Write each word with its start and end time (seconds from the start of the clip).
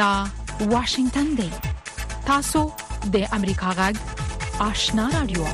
دا 0.00 0.24
واشنگتن 0.72 1.26
دی 1.38 1.48
تاسو 2.26 2.60
د 3.14 3.24
امریکا 3.38 3.70
غږ 3.80 3.96
آشنا 4.66 5.06
رادیو 5.14 5.44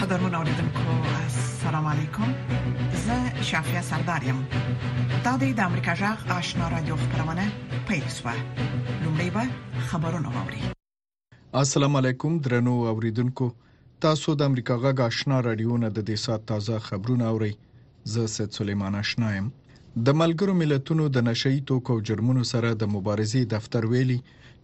قدرمن 0.00 0.34
اوریدونکو 0.40 0.98
السلام 1.14 1.88
علیکم 1.94 2.34
زه 3.06 3.42
شافیا 3.52 3.82
سردار 3.90 4.28
یم 4.30 4.44
دا 4.50 5.34
د 5.46 5.64
امریکا 5.68 5.96
غږ 6.02 6.36
آشنا 6.38 6.68
رادیو 6.76 6.98
خبرونه 7.06 7.48
پېښه 7.88 8.36
لومړی 8.36 9.32
به 9.40 9.88
خبرونه 9.88 10.36
واوري 10.38 10.62
السلام 11.64 11.96
علیکم 12.04 12.38
درنو 12.48 12.76
اوریدونکو 12.94 13.50
تاسو 14.06 14.36
د 14.42 14.48
امریکا 14.52 14.80
غږ 14.86 15.08
آشنا 15.10 15.40
رادیو 15.50 15.84
نه 15.86 15.92
د 15.96 16.00
دې 16.08 16.26
سات 16.28 16.50
تازه 16.54 16.86
خبرونه 16.90 17.32
اورئ 17.34 17.54
زه 18.04 18.26
سید 18.26 18.50
سلیمان 18.58 18.94
آشنا 19.02 19.28
یم 19.36 19.48
د 20.06 20.08
ملګرو 20.20 20.52
ملتونو 20.62 21.04
د 21.16 21.22
نشئی 21.28 21.60
توکو 21.70 21.94
جرمونو 22.08 22.42
سره 22.52 22.68
د 22.82 22.84
مبارزې 22.94 23.42
دفتر 23.54 23.84
ویلي 23.92 24.16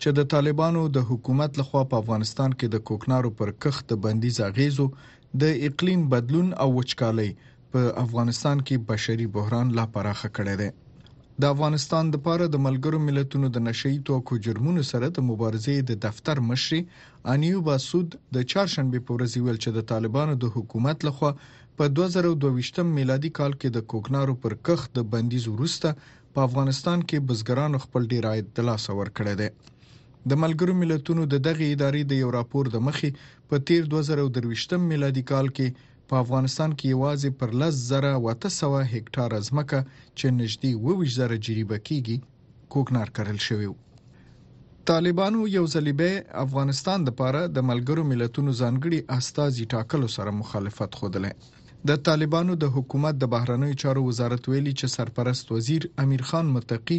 چې 0.03 0.09
د 0.19 0.27
طالبانو 0.35 0.83
د 0.97 1.07
حکومت 1.11 1.61
لخوا 1.61 1.83
په 1.93 1.97
افغانستان 2.03 2.51
کې 2.59 2.67
د 2.75 2.83
کوکنارو 2.91 3.31
پر 3.43 3.53
کښت 3.63 3.85
د 3.93 4.01
بندیز 4.07 4.41
اغیزو 4.49 4.87
د 5.43 5.61
اقلیم 5.69 6.03
بدلون 6.15 6.49
او 6.65 6.69
وچکالۍ 6.79 7.31
په 7.77 7.87
افغانستان 8.05 8.61
کې 8.67 8.85
بشري 8.91 9.27
بحران 9.39 9.73
لا 9.81 9.85
پراخه 9.99 10.29
کړی 10.39 10.57
دی 10.63 10.71
د 11.43 11.51
افغانستان 11.55 12.05
لپاره 12.17 12.47
د 12.57 12.63
ملګرو 12.67 12.99
ملتونو 13.09 13.53
د 13.59 13.67
نشئی 13.69 13.99
توکو 14.11 14.41
جرمونو 14.49 14.83
سره 14.93 15.13
د 15.21 15.27
مبارزې 15.31 15.89
د 15.93 16.01
دفتر 16.09 16.41
مشر 16.49 16.75
انیو 17.37 17.61
باسود 17.71 18.19
د 18.39 18.49
چهارشنبه 18.53 18.99
په 19.07 19.13
ورځ 19.17 19.33
ویل 19.37 19.65
چې 19.65 19.71
د 19.79 19.89
طالبانو 19.95 20.35
د 20.47 20.55
حکومت 20.57 21.07
لخوا 21.11 21.33
په 21.79 21.87
2022 21.97 22.85
میلادي 22.99 23.29
کال 23.39 23.53
کې 23.63 23.69
د 23.75 23.79
کوکنارو 23.91 24.33
پر 24.45 24.55
کښت 24.69 24.89
د 24.99 25.01
بندیز 25.11 25.45
وروسته 25.51 25.89
په 26.35 26.41
افغانستان 26.49 27.03
کې 27.11 27.27
بزګرانو 27.27 27.79
خپل 27.85 28.09
ډیر 28.13 28.25
عاید 28.31 28.49
د 28.57 28.65
لاس 28.69 28.85
اور 28.95 29.11
کړی 29.19 29.35
دی 29.41 29.49
د 30.31 30.33
ملګرو 30.45 30.75
ملتونو 30.81 31.23
د 31.35 31.43
دغه 31.49 31.67
ادارې 31.75 32.03
د 32.13 32.19
یو 32.23 32.31
راپور 32.39 32.71
د 32.73 32.81
مخې 32.87 33.13
په 33.53 33.61
تیر 33.69 33.85
2023 33.93 34.75
میلادي 34.89 35.25
کال 35.31 35.53
کې 35.57 35.67
په 36.13 36.19
افغانستان 36.25 36.75
کې 36.79 36.93
یوازې 36.95 37.31
پر 37.41 37.55
10000 37.61 38.91
هکتار 38.97 39.37
ازمکه 39.41 39.81
چې 39.91 40.35
نږدې 40.41 40.73
22000 40.83 41.45
جریبه 41.51 41.79
کیږي 41.91 42.67
کوکنار 42.77 43.15
کرل 43.21 43.39
شوی 43.47 43.71
طالبانو 44.93 45.41
یو 45.57 45.65
ځلېبه 45.75 46.43
افغانستان 46.47 46.99
د 47.09 47.17
پاره 47.23 47.43
د 47.57 47.59
ملګرو 47.71 48.09
ملتونو 48.15 48.51
ځانګړي 48.63 48.99
استاذي 49.19 49.71
ټاکلو 49.77 50.09
سره 50.19 50.37
مخالفت 50.43 51.01
خوده 51.03 51.23
لري 51.27 51.57
د 51.89 51.91
طالبانو 52.07 52.53
د 52.63 52.65
حکومت 52.75 53.15
د 53.19 53.25
بهرنیو 53.35 53.79
چارو 53.83 54.01
وزارت 54.11 54.43
ویلي 54.51 54.73
چې 54.81 54.87
سرپرست 54.97 55.45
وزیر 55.57 55.83
امیر 56.03 56.23
خان 56.29 56.47
متقي 56.55 56.99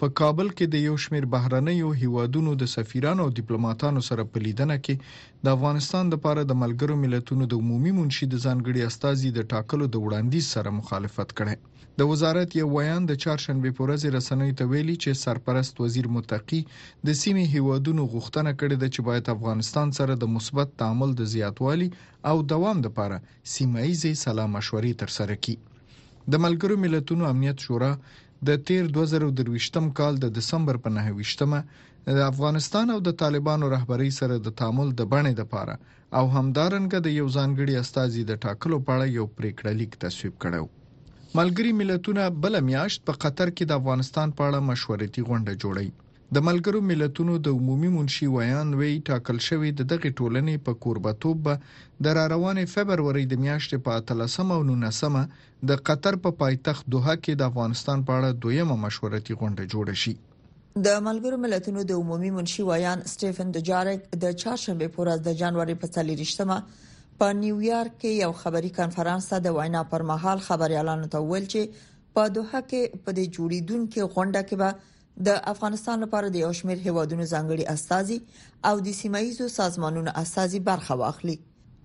په 0.00 0.06
کابل 0.20 0.48
کې 0.58 0.66
د 0.72 0.76
یو 0.88 0.96
شمیر 1.04 1.24
بهرنیو 1.34 1.88
هیوادونو 2.00 2.50
د 2.62 2.68
سفیرانو 2.74 3.24
او 3.26 3.30
ډیپلوماټانو 3.38 4.00
سره 4.08 4.22
په 4.34 4.38
لیدنه 4.44 4.76
کې 4.84 5.44
د 5.46 5.56
افغانستان 5.56 6.04
لپاره 6.14 6.42
د 6.50 6.58
ملګرو 6.62 6.94
ملتونو 7.04 7.44
د 7.52 7.58
عمومي 7.62 7.92
منشي 7.96 8.26
د 8.30 8.36
ځانګړي 8.44 8.82
استازي 8.90 9.30
د 9.38 9.48
ټاکلو 9.54 9.84
د 9.96 10.04
وړاندیز 10.04 10.46
سره 10.56 10.74
مخالفت 10.80 11.34
کړي 11.40 11.56
د 12.02 12.10
وزارت 12.10 12.54
یو 12.60 12.68
ویان 12.74 13.08
د 13.10 13.18
چهارشنبه 13.22 13.70
په 13.78 13.84
ورځ 13.86 14.02
رسنوي 14.18 14.54
ته 14.60 14.64
ویلي 14.74 14.96
چې 15.04 15.20
سرپرست 15.24 15.82
وزیر 15.84 16.06
متقی 16.18 16.60
د 17.08 17.10
سیمې 17.22 17.44
هیوادونو 17.54 18.02
غوښتنه 18.12 18.52
کړې 18.60 18.76
ده 18.82 18.88
چې 18.94 19.00
باید 19.10 19.32
افغانستان 19.36 19.88
سره 20.00 20.18
د 20.22 20.30
مثبت 20.36 20.76
تعامل 20.84 21.16
د 21.22 21.32
زیاتوالي 21.34 21.88
او 22.32 22.36
دوام 22.54 22.86
لپاره 22.86 23.16
سیمایي 23.56 24.14
سلام 24.24 24.54
مشورې 24.58 24.92
ترسره 25.02 25.38
کړي 25.42 25.56
د 26.32 26.40
ملګرو 26.46 26.82
ملتونو 26.86 27.24
امنیت 27.32 27.66
شورا 27.66 27.92
د 28.46 28.50
تیر 28.66 28.84
2023م 28.96 29.86
کال 29.98 30.14
د 30.20 30.26
دسمبر 30.38 30.76
په 30.84 30.88
9مه 30.96 31.60
د 32.18 32.18
افغانستان 32.32 32.86
او 32.94 32.98
د 33.08 33.10
طالبانو 33.22 33.64
رهبری 33.74 34.10
سره 34.20 34.34
د 34.38 34.48
تعامل 34.58 34.88
د 34.96 35.00
بڼې 35.12 35.32
د 35.36 35.42
پاره 35.52 35.76
او 36.18 36.24
همدارنګه 36.36 36.98
د 37.02 37.08
یو 37.20 37.26
ځانګړي 37.36 37.74
استاذي 37.82 38.22
د 38.26 38.32
ټاکلو 38.44 38.76
په 38.86 38.90
اړه 38.96 39.06
یو 39.18 39.26
پریکړه 39.38 39.70
لیک 39.80 39.92
تصویب 40.04 40.34
کړو 40.42 40.64
ملګری 41.38 41.72
ملتونه 41.80 42.22
بل 42.42 42.54
میاشت 42.70 42.98
په 43.06 43.12
قطر 43.22 43.48
کې 43.56 43.64
د 43.66 43.72
افغانستان 43.80 44.28
په 44.36 44.42
اړه 44.48 44.66
مشورتي 44.70 45.22
غونډه 45.28 45.52
جوړی 45.62 45.88
د 46.36 46.42
ملګرو 46.46 46.80
ملتونو 46.86 47.34
د 47.44 47.54
عمومي 47.58 47.90
منشي 47.92 48.26
ویان 48.32 48.72
وی 48.78 48.88
ټاکل 49.10 49.38
شوی 49.50 49.70
د 49.76 49.86
دغه 49.92 50.08
ټولنې 50.16 50.56
په 50.66 50.80
کوربتوب 50.86 51.46
د 52.06 52.18
را 52.18 52.24
روانې 52.32 52.64
فبرवरी 52.72 53.22
د 53.30 53.38
میاشتې 53.44 53.78
په 53.86 54.02
13 54.10 54.52
او 54.56 54.58
19 54.70 55.46
د 55.70 55.80
قطر 55.90 56.18
په 56.26 56.32
پا 56.34 56.38
پایتخت 56.42 56.90
دوحه 56.94 57.14
کې 57.20 57.40
د 57.42 57.48
افغانستان 57.52 58.02
په 58.10 58.16
اړه 58.16 58.42
دویمه 58.46 58.76
مشورتي 58.82 59.36
غونډه 59.36 59.70
جوړه 59.76 60.02
شي 60.02 60.12
د 60.88 60.98
ملګرو 61.06 61.40
ملتونو 61.46 61.86
د 61.92 62.02
عمومي 62.02 62.34
منشي 62.36 62.66
ویان 62.70 63.06
سټيفن 63.14 63.56
دجارک 63.56 64.04
د 64.26 64.36
چهارشنبه 64.44 64.90
پورز 64.98 65.24
د 65.30 65.38
جنوري 65.44 65.78
په 65.86 65.92
30مه 65.96 66.84
په 67.22 67.38
نیویارک 67.40 67.96
کې 67.96 68.26
یو 68.26 68.36
خبري 68.42 68.74
کانفرنس 68.82 69.32
د 69.48 69.56
وینا 69.62 69.84
پر 69.96 70.06
مهال 70.12 70.44
خبريالانو 70.50 71.10
ته 71.16 71.26
ویل 71.32 71.48
چې 71.50 71.90
په 72.18 72.36
دوحه 72.36 72.62
کې 72.68 73.02
په 73.08 73.18
د 73.22 73.26
جوړیدونکو 73.38 74.08
غونډه 74.12 74.46
کې 74.52 74.62
به 74.66 74.94
د 75.26 75.30
افغانستان 75.50 76.02
لپاره 76.04 76.28
د 76.34 76.36
یو 76.42 76.48
شمېر 76.56 76.82
هیوادونو 76.86 77.24
ځانګړي 77.30 77.64
استازي 77.72 78.18
او 78.68 78.74
د 78.88 78.94
سیمایزو 78.98 79.46
سازمانونو 79.54 80.10
استازي 80.20 80.58
برخه 80.68 80.96
واخلي 81.00 81.36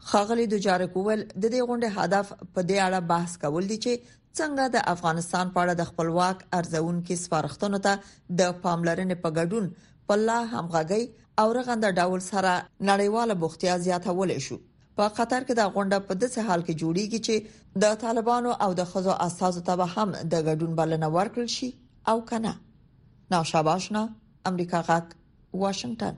خاغلی 0.09 0.43
د 0.51 0.59
جارکول 0.65 1.21
د 1.21 1.45
دې 1.45 1.61
غونډې 1.69 1.95
هدف 1.97 2.33
په 2.41 2.63
دې 2.71 2.77
اړه 2.87 2.99
بحث 3.11 3.31
کول 3.45 3.69
دي 3.71 3.77
چې 3.85 4.03
څنګه 4.39 4.65
د 4.75 4.83
افغانستان 4.95 5.53
په 5.55 5.63
اړه 5.63 5.79
د 5.79 5.89
خپلواک 5.89 6.43
ارزون 6.59 6.99
کې 7.07 7.23
سپارښتنو 7.23 7.79
ته 7.85 8.41
د 8.41 8.51
پاملرنې 8.65 9.19
په 9.23 9.29
ګډون 9.37 9.71
په 10.11 10.17
لا 10.27 10.39
همغږي 10.53 11.03
او 11.43 11.47
رغنده 11.59 11.91
ډول 12.01 12.21
سره 12.29 12.51
نړیواله 12.89 13.39
بوختیا 13.45 13.77
زیاتول 13.87 14.35
شو 14.49 14.59
په 14.99 15.07
قطر 15.21 15.47
کې 15.47 15.59
دا 15.61 15.65
غونډه 15.75 16.07
په 16.09 16.19
داسې 16.23 16.39
حال 16.47 16.61
کې 16.67 16.79
جوړیږي 16.81 17.19
چې 17.27 17.81
د 17.85 17.97
طالبانو 18.05 18.51
او 18.67 18.69
د 18.81 18.89
خزو 18.91 19.17
اساسو 19.27 19.65
ته 19.71 19.89
هم 19.95 20.11
د 20.11 20.35
ګډون 20.49 20.71
بلنه 20.81 21.11
ورکړل 21.17 21.49
شي 21.57 21.71
او 22.11 22.17
کنه 22.31 22.53
ناشاب 23.31 23.67
آشنا 23.69 24.05
امریکا 24.45 24.81
غاک 24.87 25.09
واشنگتن 25.61 26.15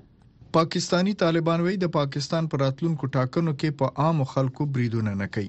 پاکستانی 0.54 1.14
طالبان 1.22 1.62
وی 1.62 1.76
د 1.84 1.92
پاکستان 1.96 2.48
پر 2.54 2.60
راتلونکو 2.64 3.08
ټاکنو 3.18 3.54
کې 3.60 3.78
په 3.82 4.06
عام 4.06 4.24
خلکو 4.34 4.68
بریدونه 4.78 5.14
نه 5.22 5.28
کوي 5.38 5.48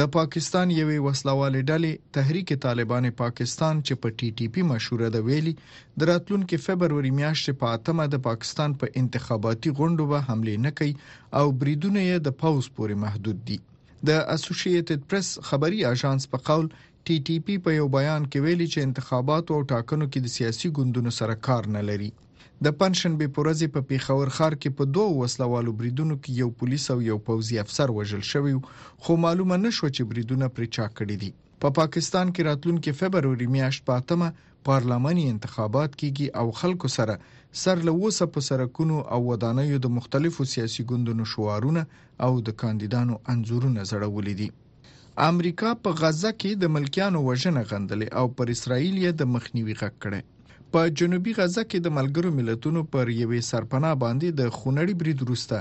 د 0.00 0.10
پاکستان 0.16 0.72
یوې 0.74 0.98
وسلواله 1.04 1.60
ډلې 1.70 1.94
تحریک 2.18 2.52
طالبان 2.64 3.08
پاکستان 3.20 3.80
چې 3.86 4.02
په 4.02 4.14
ټي 4.18 4.28
ټي 4.40 4.48
پی 4.56 4.66
مشوره 4.72 5.08
د 5.16 5.24
ویلي 5.28 5.54
د 6.02 6.10
راتلونکو 6.12 6.60
فبرवरी 6.66 7.14
میاشتې 7.20 7.58
په 7.62 7.72
اتمه 7.80 8.06
د 8.16 8.22
پاکستان 8.28 8.76
په 8.82 8.92
پا 8.92 9.02
انتخاباتي 9.04 9.74
غونډو 9.80 10.08
به 10.12 10.28
حمله 10.28 10.64
نه 10.68 10.74
کوي 10.82 10.94
او 11.40 11.44
بریدونه 11.64 12.04
یې 12.06 12.28
د 12.28 12.38
پاوز 12.44 12.70
پورې 12.76 13.02
محدود 13.06 13.42
دي 13.50 13.58
د 14.08 14.20
اسوسییټډ 14.34 15.00
پریس 15.12 15.32
خبري 15.50 15.82
اژانس 15.94 16.30
په 16.34 16.44
قول 16.50 16.70
ټي 17.08 17.16
ټي 17.26 17.34
پي 17.44 17.54
په 17.64 17.70
یو 17.78 17.84
بیان 17.96 18.22
کې 18.32 18.40
ویلي 18.46 18.64
چې 18.72 18.78
انتخاباتو 18.86 19.50
او 19.56 19.60
ټاکنو 19.72 20.06
کې 20.12 20.18
د 20.22 20.28
سیاسي 20.36 20.68
ګوندونو 20.78 21.10
سره 21.18 21.34
کار 21.46 21.62
نه 21.76 21.82
لري 21.90 22.08
د 22.64 22.66
پنځشنبه 22.80 23.26
پورزي 23.36 23.68
په 23.76 23.80
پیښور 23.92 24.28
خار 24.38 24.54
کې 24.62 24.70
په 24.78 24.84
دوه 24.94 25.10
وسلوالو 25.20 25.76
بریدونو 25.78 26.14
کې 26.22 26.38
یو 26.42 26.50
پولیس 26.58 26.84
او 26.94 26.98
یو 27.10 27.18
پوځي 27.28 27.56
افسر 27.64 27.88
وژل 27.98 28.22
شوی 28.32 28.54
خو 29.04 29.12
معلومه 29.24 29.56
نشو 29.64 29.86
چې 29.96 30.02
بریدونه 30.10 30.46
پر 30.56 30.62
چا 30.76 30.86
کړی 30.98 31.16
دي 31.22 31.30
په 31.62 31.68
پا 31.74 31.76
پاکستان 31.80 32.26
کې 32.34 32.46
راتلونکو 32.50 32.94
فبروري 33.00 33.48
میاشت 33.56 33.80
پاتمه 33.92 34.28
پارلماني 34.70 35.24
انتخابات 35.34 35.90
کیږي 36.00 36.26
او 36.40 36.46
خلکو 36.60 36.88
سره 36.98 37.14
سر 37.64 37.76
له 37.88 37.92
وسه 38.04 38.24
په 38.34 38.40
سرکونو 38.50 38.96
او 39.14 39.20
ودانیو 39.30 39.80
د 39.84 39.86
مختلفو 40.00 40.48
سیاسي 40.54 40.82
ګوندونو 40.90 41.22
شوارونه 41.34 41.82
او 42.28 42.32
د 42.46 42.48
کاندیدانو 42.64 43.14
انزورونه 43.36 43.80
زړولې 43.90 44.36
دي 44.42 44.50
امریکا 45.28 45.70
په 45.84 45.90
غزه 46.00 46.30
کې 46.42 46.50
د 46.62 46.64
ملکیانو 46.74 47.18
وژنه 47.28 47.62
غندلې 47.72 48.06
او 48.18 48.22
پر 48.36 48.46
اسرایل 48.54 48.94
یې 49.04 49.10
د 49.20 49.22
مخنیوي 49.34 49.74
غږ 49.80 49.92
کړی 50.04 50.20
په 50.72 50.80
جنوبي 50.98 51.32
غزه 51.38 51.62
کې 51.70 51.78
د 51.82 51.88
ملګرو 51.98 52.30
ملتونو 52.38 52.80
پر 52.94 53.04
یوې 53.22 53.40
سرپناه 53.50 53.94
باندې 54.04 54.28
د 54.40 54.42
خونړي 54.58 54.94
برید 55.02 55.18
وروسته 55.22 55.56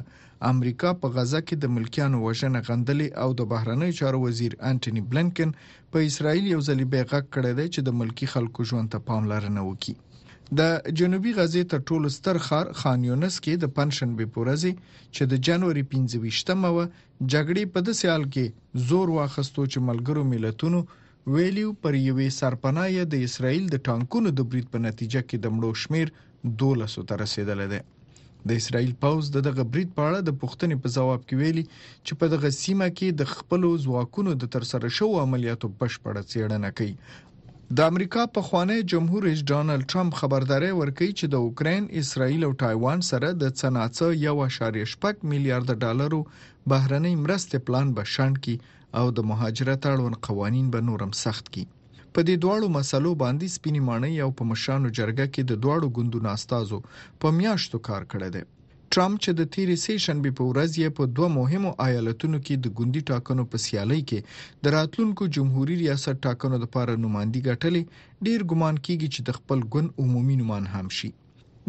امریکا 0.51 0.89
په 1.01 1.07
غزه 1.17 1.39
کې 1.47 1.55
د 1.59 1.65
ملکیانو 1.77 2.17
وژنه 2.27 2.59
غندلې 2.69 3.07
او 3.23 3.29
د 3.39 3.41
بهرنی 3.51 3.91
چارو 3.99 4.23
وزیر 4.27 4.51
انټونی 4.69 5.01
بلنکن 5.11 5.49
په 5.91 5.97
اسرایل 6.09 6.45
یو 6.53 6.61
ځل 6.69 6.77
بیا 6.93 7.03
غږ 7.13 7.25
کړی 7.35 7.51
دی 7.59 7.67
چې 7.73 7.79
د 7.83 7.89
ملکی 8.01 8.27
خلکو 8.35 8.59
ژوند 8.69 8.87
ته 8.93 8.99
پاملرنه 9.09 9.61
وکړي 9.69 9.95
د 10.57 10.61
جنوبي 10.99 11.31
غزې 11.39 11.63
تر 11.71 11.79
ټولو 11.89 12.07
ستر 12.17 12.37
خار 12.45 12.67
خان 12.79 12.99
یونس 13.09 13.35
کې 13.45 13.53
د 13.63 13.65
پنځنبه 13.79 14.25
پورزي 14.37 14.71
چې 14.75 15.23
د 15.31 15.33
جنوري 15.47 15.83
15مه 15.91 16.85
جګړې 17.31 17.63
په 17.75 17.79
دسي 17.89 18.07
حال 18.11 18.25
کې 18.33 18.85
زور 18.91 19.07
واخستو 19.17 19.63
چې 19.73 19.85
ملګرو 19.89 20.23
ملتونو 20.31 20.79
ویلیو 21.35 21.69
پر 21.83 21.93
یوې 22.07 22.27
سرپنای 22.39 23.05
د 23.13 23.25
اسرایل 23.27 23.65
د 23.75 23.83
ټانکونو 23.89 24.29
د 24.39 24.49
برید 24.53 24.67
په 24.73 24.79
نتیجه 24.87 25.21
کې 25.27 25.37
د 25.43 25.55
مړو 25.55 25.71
شمیر 25.83 26.13
1200 26.49 27.09
ته 27.11 27.21
رسیدل 27.23 27.63
دی 27.75 27.81
د 28.49 28.51
اسرایل 28.61 28.91
پاوز 29.03 29.25
د 29.37 29.41
دغه 29.47 29.63
برید 29.71 29.89
په 29.95 30.03
اړه 30.09 30.19
د 30.23 30.35
پښتنې 30.41 30.75
په 30.83 30.87
جواب 30.97 31.21
کې 31.27 31.39
ویلي 31.43 31.63
چې 32.07 32.13
په 32.19 32.25
دغه 32.33 32.49
سیمه 32.57 32.87
کې 32.97 33.07
د 33.21 33.31
خپل 33.35 33.65
ځواکونو 33.85 34.35
د 34.43 34.51
ترسره 34.57 34.89
شو 34.97 35.09
عملیاتو 35.23 35.71
بشپړه 35.79 36.21
څېړنه 36.29 36.69
کوي 36.77 36.95
د 37.77 37.79
امریکا 37.91 38.21
په 38.35 38.41
خوانی 38.45 38.77
جمهور 38.91 39.21
رئیس 39.27 39.41
ډانلډ 39.49 39.81
ټرمپ 39.91 40.11
خبرداري 40.19 40.71
ورکړي 40.75 41.09
چې 41.19 41.25
د 41.29 41.35
اوکرين، 41.45 41.83
اسرائیل 42.01 42.41
او 42.47 42.53
تایوان 42.63 42.99
سره 43.09 43.27
د 43.41 43.43
څناڅه 43.59 44.07
1.8 44.31 45.27
میلیارډ 45.31 45.69
ډالرو 45.83 46.19
بهرنۍ 46.71 47.13
مرستې 47.25 47.57
پلان 47.67 47.87
به 47.97 48.03
شاند 48.13 48.35
کی 48.45 48.55
او 48.99 49.05
د 49.17 49.19
مهاجرت 49.31 49.81
اړوند 49.93 50.15
قوانين 50.27 50.67
به 50.73 50.79
نورم 50.89 51.11
سخت 51.23 51.45
کی 51.53 51.63
په 52.13 52.19
دې 52.27 52.35
دواړو 52.43 52.67
مسلو 52.77 53.11
باندې 53.23 53.53
سپینی 53.57 53.81
مانۍ 53.89 54.15
او 54.23 54.29
په 54.37 54.43
مشانو 54.51 54.93
جرګه 54.97 55.25
کې 55.33 55.41
د 55.49 55.53
دواړو 55.63 55.87
ګوندونو 55.97 56.27
استادو 56.35 56.83
په 57.21 57.27
میاشتو 57.39 57.77
کار 57.89 58.01
کړی 58.11 58.29
دی 58.35 58.43
ټرمپ 58.95 59.15
چې 59.23 59.31
د 59.39 59.49
تیری 59.53 59.73
سیشنبه 59.85 60.29
په 60.37 60.43
ورځ 60.51 60.71
یې 60.81 60.93
په 60.99 61.03
دوه 61.17 61.27
مهمو 61.39 61.71
ایالتونو 61.87 62.37
کې 62.45 62.55
د 62.61 62.75
ګوندی 62.79 63.01
ټاکنو 63.09 63.43
په 63.51 63.57
سیالي 63.65 63.97
کې 64.09 64.63
د 64.63 64.73
راتلونکو 64.77 65.27
جمهوریت 65.37 65.81
ریاست 65.83 66.21
ټاکنو 66.27 66.59
لپاره 66.63 66.95
نوماندی 67.03 67.41
ګټلې 67.49 67.83
ډیر 68.27 68.41
ګمان 68.53 68.75
کیږي 68.85 69.07
چې 69.15 69.19
د 69.29 69.37
خپل 69.39 69.59
ګوند 69.75 69.89
عمومي 70.05 70.35
نومان 70.41 70.65
هم 70.75 70.87
شي 70.99 71.09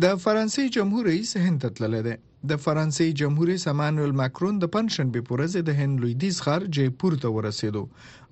د 0.04 0.06
فرانسې 0.24 0.72
جمهور 0.78 1.04
رئیس 1.10 1.32
هند 1.46 1.66
تللی 1.80 2.02
دی 2.08 2.16
د 2.50 2.60
فرانسې 2.64 3.18
جمهور 3.22 3.48
رئیس 3.52 3.64
امانوئل 3.74 4.16
ماکرون 4.22 4.62
د 4.62 4.72
پنځشنبه 4.76 5.20
په 5.28 5.34
ورځ 5.36 5.68
د 5.68 5.78
هند 5.82 6.02
لویدیز 6.04 6.36
ښار 6.44 6.68
جیپور 6.78 7.20
ته 7.24 7.34
ورسېدو 7.36 7.84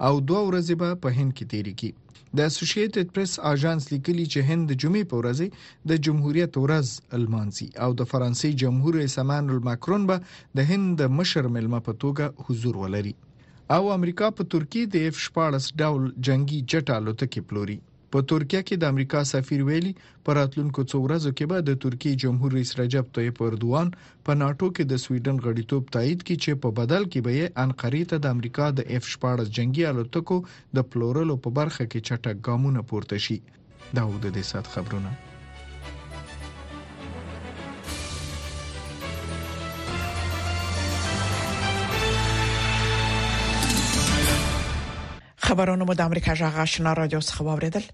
او 0.07 0.15
دوه 0.29 0.43
ورځې 0.49 0.75
به 0.85 0.89
په 1.05 1.09
هند 1.21 1.31
کې 1.37 1.45
تیری 1.53 1.75
کړي 1.81 2.08
د 2.37 2.39
اسوسییټډ 2.49 3.07
پریس 3.15 3.33
اژانس 3.53 3.83
لیکلي 3.95 4.27
چې 4.33 4.41
هند 4.49 4.63
د 4.69 4.73
جمعې 4.83 5.05
په 5.11 5.17
ورځ 5.21 5.39
د 5.91 5.93
جمهوریت 6.07 6.53
ورځ 6.65 6.87
المانسي 7.19 7.69
او 7.85 7.91
د 7.99 8.03
فرانسې 8.13 8.49
جمهور 8.63 8.93
رئیس 9.01 9.15
امانوئل 9.25 9.61
ماکرون 9.69 10.03
به 10.09 10.17
د 10.57 10.59
هند 10.71 10.87
د 11.01 11.03
مشر 11.19 11.45
ملمه 11.55 11.81
په 11.89 11.93
توګه 12.03 12.25
حضور 12.45 12.75
ولري 12.83 13.15
او 13.77 13.83
امریکا 13.99 14.27
په 14.37 14.43
ترکیه 14.53 14.85
د 14.89 14.97
F16 15.15 15.55
ډول 15.81 16.03
جنگي 16.27 16.61
جټ 16.71 16.87
الوتکې 16.99 17.41
پلوري 17.49 17.79
په 18.15 18.19
ترکیه 18.31 18.61
کې 18.69 18.77
د 18.79 18.85
امریکا 18.93 19.21
سفیر 19.31 19.63
ویلي 19.69 19.91
په 20.27 20.31
راتلونکو 20.39 20.81
څو 20.91 20.97
ورځو 21.07 21.31
کې 21.39 21.45
به 21.51 21.59
د 21.69 21.77
ترکیه 21.85 22.21
جمهور 22.23 22.51
رئیس 22.59 22.71
رجب 22.81 23.11
طیب 23.19 23.43
اردوان 23.47 23.89
په 24.27 24.39
ناتو 24.43 24.71
کې 24.77 24.85
د 24.93 25.03
سویډن 25.05 25.37
غړیتوب 25.47 25.83
تایید 25.97 26.21
کړي 26.27 26.37
چې 26.45 26.61
په 26.63 26.69
بدل 26.79 27.03
کې 27.13 27.21
به 27.27 27.33
یې 27.39 27.47
انقرې 27.65 28.03
ته 28.11 28.17
د 28.21 28.27
امریکا 28.37 28.67
د 28.79 28.91
اف 28.97 29.05
14 29.15 29.55
جنگي 29.61 29.85
الوتکو 29.93 30.37
د 30.77 30.89
پلورلو 30.91 31.37
په 31.45 31.49
برخه 31.61 31.85
کې 31.91 32.05
چټک 32.09 32.37
ګامونه 32.51 32.81
پورته 32.93 33.17
شي 33.25 33.39
دا 33.97 34.03
ود 34.13 34.29
د 34.37 34.39
سات 34.51 34.67
خبرونه 34.77 35.11
خبرونه 45.49 45.85
مو 45.87 45.93
د 45.97 46.01
امریکا 46.09 46.33
جغه 46.41 46.61
آشنا 46.67 46.91
رادیو 47.01 47.21
څخه 47.29 47.41
واوریدل 47.49 47.85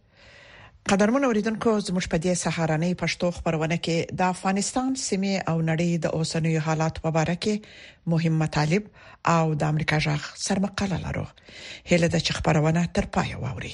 قدرمن 0.93 1.23
اوریدونکو 1.27 1.71
زموږ 1.89 2.05
په 2.15 2.19
دې 2.25 2.33
سهارنۍ 2.45 2.93
پښتو 3.03 3.27
خبرونه 3.37 3.77
کې 3.85 3.97
د 4.23 4.27
افغانستان 4.35 4.91
سیمه 5.07 5.35
او 5.51 5.57
نړۍ 5.71 5.91
د 6.05 6.07
اوسنوي 6.19 6.57
حالات 6.69 6.95
په 7.05 7.09
اړه 7.23 7.35
کې 7.47 7.55
مهم 8.15 8.35
مطالب 8.45 8.83
او 9.37 9.45
د 9.61 9.73
امریکا 9.73 9.97
جغ 10.09 10.23
سرمقاله 10.47 10.97
لرو 11.05 11.25
هله 11.93 12.07
د 12.15 12.41
خبرونه 12.41 12.83
تر 12.99 13.05
پای 13.17 13.31
واوري 13.45 13.73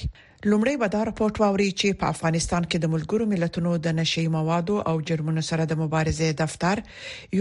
لومړی 0.49 0.75
به 0.81 0.87
دا 0.95 0.99
راپورټ 1.09 1.35
واوري 1.41 1.65
چې 1.79 1.97
په 2.03 2.13
افغانستان 2.13 2.63
کې 2.69 2.77
د 2.79 2.85
ملګرو 2.93 3.25
ملتونو 3.33 3.71
د 3.87 3.93
نشي 3.99 4.23
موادو 4.37 4.75
او 4.91 4.93
جرمونو 5.09 5.41
سره 5.49 5.63
د 5.71 5.79
مبارزې 5.83 6.27
دفتر 6.41 6.77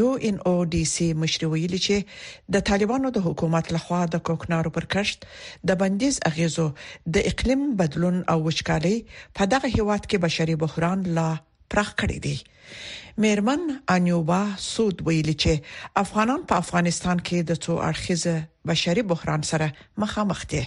یو 0.00 0.08
ان 0.30 0.36
او 0.52 0.54
ډي 0.76 0.82
سي 0.94 1.08
مشر 1.22 1.42
ویلي 1.54 1.80
چې 1.86 1.96
د 2.56 2.66
طالبانو 2.72 3.08
د 3.18 3.26
حکومت 3.30 3.66
لخوا 3.76 4.02
د 4.14 4.26
کوکنارو 4.30 4.70
پر 4.78 4.84
کشت 4.96 5.18
د 5.70 5.82
بندیز 5.84 6.14
اغیزو 6.32 6.66
د 7.14 7.30
اقلیم 7.32 7.60
بدلون 7.84 8.16
او 8.34 8.38
وچکالي 8.46 8.96
په 9.36 9.42
دغه 9.54 9.66
هیواد 9.78 10.02
کې 10.08 10.18
بشري 10.28 10.54
بحران 10.64 10.98
لا 11.20 11.30
پراخ 11.74 11.90
کړی 12.02 12.18
دی 12.26 12.34
مېرمن 13.24 13.62
انیوبا 13.96 14.40
سود 14.72 14.96
ویل 15.06 15.30
چې 15.30 15.96
افغانان 16.04 16.40
په 16.50 16.54
افغانستان 16.64 17.18
کې 17.26 17.38
د 17.52 17.62
څو 17.64 17.72
اړخیزه 17.88 18.36
بشري 18.72 19.02
بحران 19.14 19.42
سره 19.50 19.74
مخامخ 20.04 20.40
دي 20.52 20.64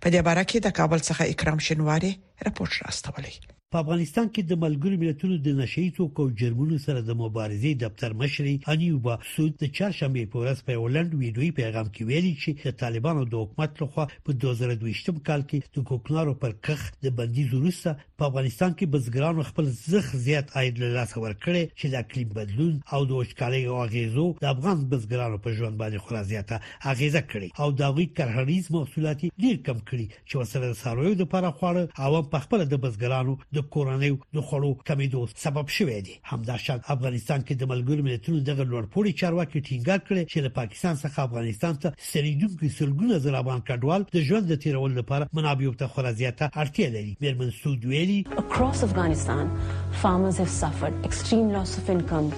په 0.00 0.06
دې 0.12 0.20
اړه 0.30 0.44
کې 0.50 0.58
د 0.68 0.78
کابل 0.82 1.00
څخه 1.08 1.22
اکرام 1.36 1.58
شنواری 1.70 2.12
راپور 2.48 2.68
راستولی 2.84 3.34
په 3.74 3.78
افغانستان 3.84 4.26
کې 4.34 4.42
د 4.50 4.58
ملګرو 4.64 5.00
ملتونو 5.02 5.36
د 5.44 5.48
نشئی 5.60 5.84
توکو 5.98 6.24
جرمونو 6.40 6.78
سره 6.86 7.02
د 7.10 7.18
مبارزې 7.20 7.72
دفتر 7.82 8.16
مشري 8.22 8.52
انیوبا 8.74 9.14
سود 9.34 9.52
د 9.62 9.64
چړشمې 9.76 10.24
په 10.34 10.42
ورځ 10.42 10.58
په 10.66 10.82
ولند 10.84 11.14
ویډیوي 11.22 11.50
پیغام 11.60 11.86
کې 11.94 12.08
ویلي 12.10 12.32
چې 12.42 12.74
د 12.74 12.76
طالبانو 12.82 13.24
د 13.34 13.42
حکومت 13.42 13.82
لخوا 13.84 14.04
په 14.24 14.36
2022م 14.46 15.22
کال 15.30 15.46
کې 15.52 15.72
د 15.78 15.88
کوکنارو 15.92 16.34
پر 16.44 16.56
کخ 16.68 16.84
د 17.06 17.16
بندي 17.20 17.46
زورسته 17.54 17.96
په 18.22 18.28
افغانستان 18.32 18.74
کې 18.74 18.86
بزګرانو 18.94 19.42
خپل 19.50 19.64
زخ 19.92 20.06
زیات 20.24 20.46
عاید 20.56 20.76
له 20.80 20.88
لاسه 20.96 21.16
ورکړي 21.20 21.62
چې 21.78 21.86
د 21.92 21.94
اقلیم 22.02 22.28
بدلون 22.36 22.74
او 22.94 23.00
د 23.06 23.10
وچکالۍ 23.20 23.62
او 23.70 23.78
غیزو 23.94 24.26
د 24.42 24.46
افغان 24.54 24.76
بزګرانو 24.92 25.38
په 25.46 25.50
ژوند 25.60 25.76
باندې 25.82 25.98
خورا 26.06 26.22
زیاته 26.32 26.56
اغیزه 26.92 27.22
کړې 27.30 27.48
او 27.62 27.68
د 27.78 27.82
غوي 27.94 28.06
کرهنیز 28.20 28.68
محصولات 28.76 29.20
ډیر 29.44 29.56
کم 29.68 29.78
کړي 29.90 30.06
چې 30.28 30.34
وسره 30.38 30.78
سارویو 30.82 31.18
لپاره 31.22 31.48
خواړه 31.56 31.82
او 32.04 32.10
په 32.32 32.38
خپل 32.44 32.64
د 32.64 32.76
بزګرانو 32.84 33.34
د 33.56 33.58
کورنۍ 33.76 34.12
د 34.36 34.46
خوړو 34.50 34.70
کمیدو 34.90 35.24
سبب 35.46 35.74
شوی 35.78 35.98
دی 36.06 36.14
همداشان 36.32 36.78
افغانستان 36.96 37.40
کې 37.46 37.54
د 37.62 37.70
ملګرو 37.72 38.06
ملتونو 38.10 38.44
دغه 38.50 38.64
لوړپوړي 38.70 39.18
چارواکي 39.22 39.60
ټینګار 39.68 40.00
کړي 40.08 40.22
چې 40.32 40.38
له 40.46 40.54
پاکستان 40.60 40.94
څخه 41.04 41.18
افغانستان 41.28 41.74
ته 41.82 41.94
سریدونکو 42.12 42.72
سلګونه 42.78 43.22
زرابان 43.28 43.60
کډوال 43.66 44.08
د 44.16 44.26
ژوند 44.30 44.48
د 44.54 44.62
تیرول 44.66 44.96
لپاره 45.00 45.28
منابع 45.36 45.74
ته 45.80 45.92
خورا 45.96 46.12
زیاته 46.22 46.50
اړتیا 46.62 46.88
لري 46.96 47.14
مېرمن 47.22 47.54
سود 47.62 47.84
ویلي 47.90 48.10
Across 48.36 48.82
Afghanistan, 48.82 49.50
farmers 49.92 50.36
have 50.36 50.50
suffered 50.50 50.92
extreme 51.02 51.48
loss 51.48 51.78
of 51.78 51.88
income 51.88 52.30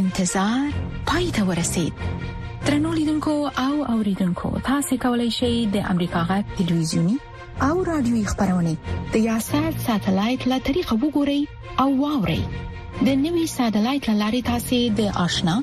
انتظار 0.00 0.68
پای 1.10 1.26
ته 1.38 1.42
ورسید 1.50 1.94
ترنو 2.66 2.92
لیدونکو 2.96 3.32
او 3.64 3.72
اوریدونکو 3.94 4.48
تاسو 4.70 4.96
کولی 5.04 5.28
شئ 5.38 5.52
د 5.74 5.84
امریکا 5.94 6.20
غا 6.28 6.38
تلویزیونی 6.56 7.16
او 7.60 7.84
رادیوي 7.84 8.24
خبرونه 8.24 8.76
د 9.12 9.16
یاشر 9.16 9.70
ساتلایت 9.86 10.42
له 10.50 10.58
طریقه 10.68 10.94
وګورئ 11.02 11.42
او 11.82 11.88
واورئ 12.02 12.42
د 13.06 13.08
نوي 13.24 13.46
ساتلایت 13.56 14.04
لارې 14.20 14.40
تاسې 14.50 14.80
د 14.98 15.00
آشنا 15.24 15.56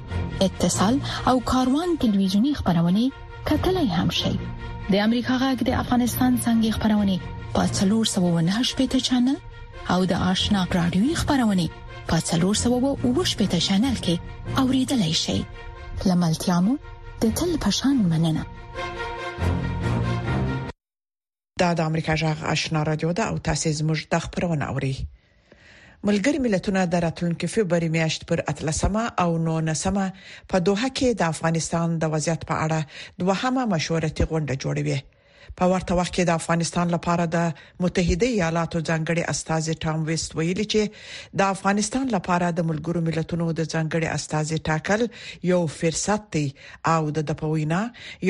اتصال 0.48 0.96
او 1.30 1.36
کاروان 1.52 1.90
ټلویزیونی 2.04 2.54
خبرونه 2.60 3.04
کتلای 3.50 3.90
هم 3.98 4.10
شئ 4.20 4.36
د 4.92 4.96
امریکا 5.08 5.36
غږ 5.44 5.58
د 5.70 5.80
افغانستان 5.84 6.32
څنګه 6.46 6.70
خبرونه 6.78 7.16
پاتلور 7.58 8.06
798 8.14 8.78
پټ 8.82 8.94
چنل 9.08 9.38
او 9.96 10.00
د 10.12 10.24
آشنا 10.34 10.62
رادیوي 10.80 11.14
خبرونه 11.24 11.66
پاتلور 12.14 12.56
798 12.62 13.42
پټ 13.50 13.60
چنل 13.72 13.98
کې 14.06 14.16
اوریدلای 14.64 15.14
شئ 15.24 15.40
لملتیا 16.10 16.58
مو 16.66 16.74
د 17.22 17.36
تل 17.42 17.52
پشان 17.64 17.96
مننه 18.14 18.44
دا 21.62 21.70
د 21.80 21.82
امریکا 21.90 22.14
جغ 22.22 22.44
آشنا 22.54 22.82
رادیو 22.90 23.12
ده 23.20 23.24
او 23.32 23.38
تاسو 23.48 23.68
زموږ 23.80 24.00
د 24.14 24.22
خبرونه 24.26 24.66
اوري 24.74 24.92
ملګری 26.08 26.40
ملتونه 26.46 26.82
د 26.94 27.02
راتلونکو 27.06 27.46
فبراير 27.54 27.90
میاشت 27.96 28.22
پر 28.30 28.40
اتلسمه 28.52 29.04
او 29.24 29.30
نونسمه 29.48 30.06
په 30.54 30.62
دوحه 30.70 30.90
کې 30.98 31.10
د 31.24 31.34
افغانستان 31.36 31.88
د 32.06 32.14
وضعیت 32.14 32.42
په 32.52 32.56
اړه 32.66 32.80
دوهمه 33.24 33.64
مشورتي 33.74 34.24
غونډه 34.30 34.56
جوړوي 34.64 35.00
په 35.60 35.66
ورته 35.74 35.94
وخت 36.00 36.14
کې 36.16 36.24
د 36.32 36.40
افغانستان 36.42 36.88
لپاره 36.96 37.24
د 37.36 37.40
متحده 37.84 38.28
ایالاتو 38.38 38.78
ځانګړي 38.90 39.24
استاذ 39.36 39.64
ټام 39.84 40.00
ویست 40.10 40.30
ویلي 40.40 40.66
چې 40.78 40.82
د 41.44 41.54
افغانستان 41.58 42.06
لپاره 42.18 42.48
د 42.58 42.70
ملګرو 42.72 43.02
ملتونو 43.12 43.48
د 43.60 43.72
ځانګړي 43.74 44.08
استاذ 44.18 44.48
ټاکل 44.72 45.02
یو 45.52 45.62
فرصت 45.80 46.22
دی 46.36 46.48
او 46.98 47.02
د 47.20 47.28
دپوینا 47.32 47.82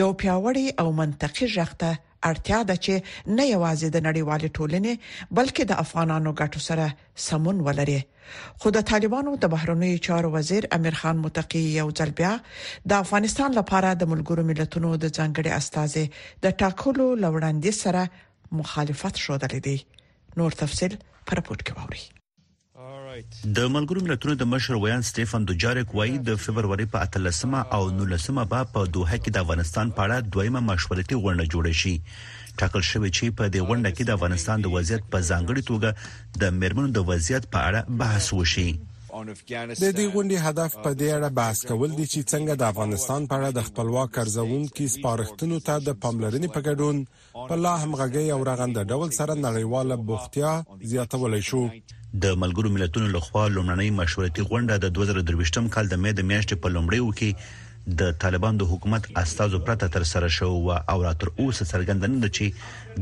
یو 0.04 0.10
پیاوړی 0.22 0.68
او 0.84 0.88
منطقي 1.02 1.48
ځخته 1.58 1.92
اړتیا 2.30 2.60
ده 2.70 2.76
چې 2.86 2.94
نه 3.38 3.44
یوازې 3.54 3.88
د 3.92 3.98
نړیوال 4.08 4.42
ټولنې 4.58 4.94
بلکې 5.38 5.64
د 5.70 5.74
افغانانو 5.84 6.34
ګټو 6.42 6.60
سره 6.68 6.86
سمون 7.28 7.58
ولري 7.68 7.98
خو 8.64 8.68
د 8.78 8.86
طالبانو 8.90 9.32
د 9.46 9.54
بهرنیو 9.54 10.04
چارو 10.10 10.28
وزیر 10.36 10.64
امیر 10.80 10.96
خان 11.04 11.18
متقی 11.28 11.64
یو 11.80 11.88
ځل 11.98 12.12
بیا 12.20 12.34
د 12.94 12.98
افغانستان 13.04 13.50
لپاره 13.62 13.90
د 13.94 14.04
ملګرو 14.14 14.48
ملتونو 14.52 14.90
د 15.04 15.16
ځانګړي 15.18 15.52
استاذ 15.60 15.94
د 16.44 16.46
ټاکلو 16.62 17.06
لوړاندې 17.24 17.72
سره 17.84 18.04
مخالفت 18.62 19.16
شو 19.26 19.34
دلیدي 19.48 19.78
نور 20.40 20.52
تفصيل 20.64 20.94
پر 21.28 21.38
پورت 21.50 21.62
کې 21.66 21.74
ووري 21.78 22.04
د 23.58 23.58
ملګرو 23.76 24.02
ملتونو 24.08 24.34
د 24.40 24.44
مشر 24.54 24.74
ویان 24.82 25.02
سټيفن 25.10 25.42
دوجارک 25.50 25.88
وایي 25.98 26.18
د 26.28 26.30
فبرवरी 26.44 26.86
په 26.94 27.00
13مه 27.16 27.60
او 27.76 27.82
19مه 28.00 28.44
با 28.52 28.62
په 28.74 28.80
دوه 28.96 29.16
کې 29.24 29.30
د 29.32 29.38
افغانستان 29.44 29.88
په 29.96 30.02
اړه 30.06 30.18
دویمه 30.34 30.62
مشورتي 30.70 31.16
غونډه 31.24 31.50
جوړه 31.54 31.72
شي 31.82 31.96
ټاکل 32.60 32.82
شوی 32.92 33.10
چې 33.18 33.26
په 33.38 33.44
دې 33.54 33.62
غونډه 33.68 33.90
کې 33.96 34.04
د 34.06 34.12
افغانستان 34.18 34.58
د 34.62 34.68
وضعیت 34.76 35.04
په 35.12 35.18
ځانګړي 35.30 35.62
توګه 35.70 35.90
د 36.42 36.44
مرمنو 36.60 36.90
د 36.94 37.00
وضعیت 37.10 37.44
په 37.54 37.60
اړه 37.68 37.80
بحث 38.00 38.26
وشي 38.38 38.70
د 39.84 39.86
دې 39.98 40.06
غونډې 40.14 40.38
هدف 40.46 40.72
په 40.86 40.90
دې 41.02 41.08
اړه 41.18 41.30
بحث 41.40 41.58
کول 41.70 41.92
دي 42.00 42.06
چې 42.14 42.22
څنګه 42.32 42.54
د 42.60 42.64
افغانستان 42.72 43.22
په 43.30 43.36
اړه 43.40 43.50
د 43.54 43.60
خپلواک 43.68 44.12
ارزوونکو 44.24 44.86
سپارښتنو 44.96 45.58
ته 45.68 45.76
د 45.88 45.90
پاملرنې 46.04 46.50
په 46.56 46.60
ګډون 46.68 46.98
په 47.50 47.56
لا 47.66 47.74
همغږي 47.84 48.26
او 48.36 48.40
رغنده 48.50 48.82
ډول 48.92 49.10
سره 49.20 49.36
نړیواله 49.48 49.96
بوختیا 50.10 50.52
زیاتولای 50.92 51.42
شو 51.50 51.64
د 52.24 52.26
ملګرو 52.44 52.74
ملتونو 52.76 53.08
لخوا 53.16 53.44
لومړنۍ 53.56 53.90
مشورتي 54.00 54.44
غونډه 54.50 54.76
د 54.84 54.88
2023م 55.00 55.66
کال 55.76 55.86
د 55.90 55.96
مې 56.04 56.12
د 56.16 56.22
میاشتې 56.32 56.56
په 56.64 56.68
لومړۍ 56.76 57.00
وکي 57.08 57.32
د 58.00 58.02
طالبان 58.24 58.54
د 58.58 58.64
حکومت 58.72 59.04
استازو 59.24 59.60
پرته 59.68 59.86
تر 59.98 60.04
سره 60.14 60.28
شو 60.38 60.52
او 60.94 60.98
راتر 61.08 61.30
اوسه 61.40 61.64
څرګندنه 61.74 62.18
ده 62.24 62.30
چې 62.36 62.46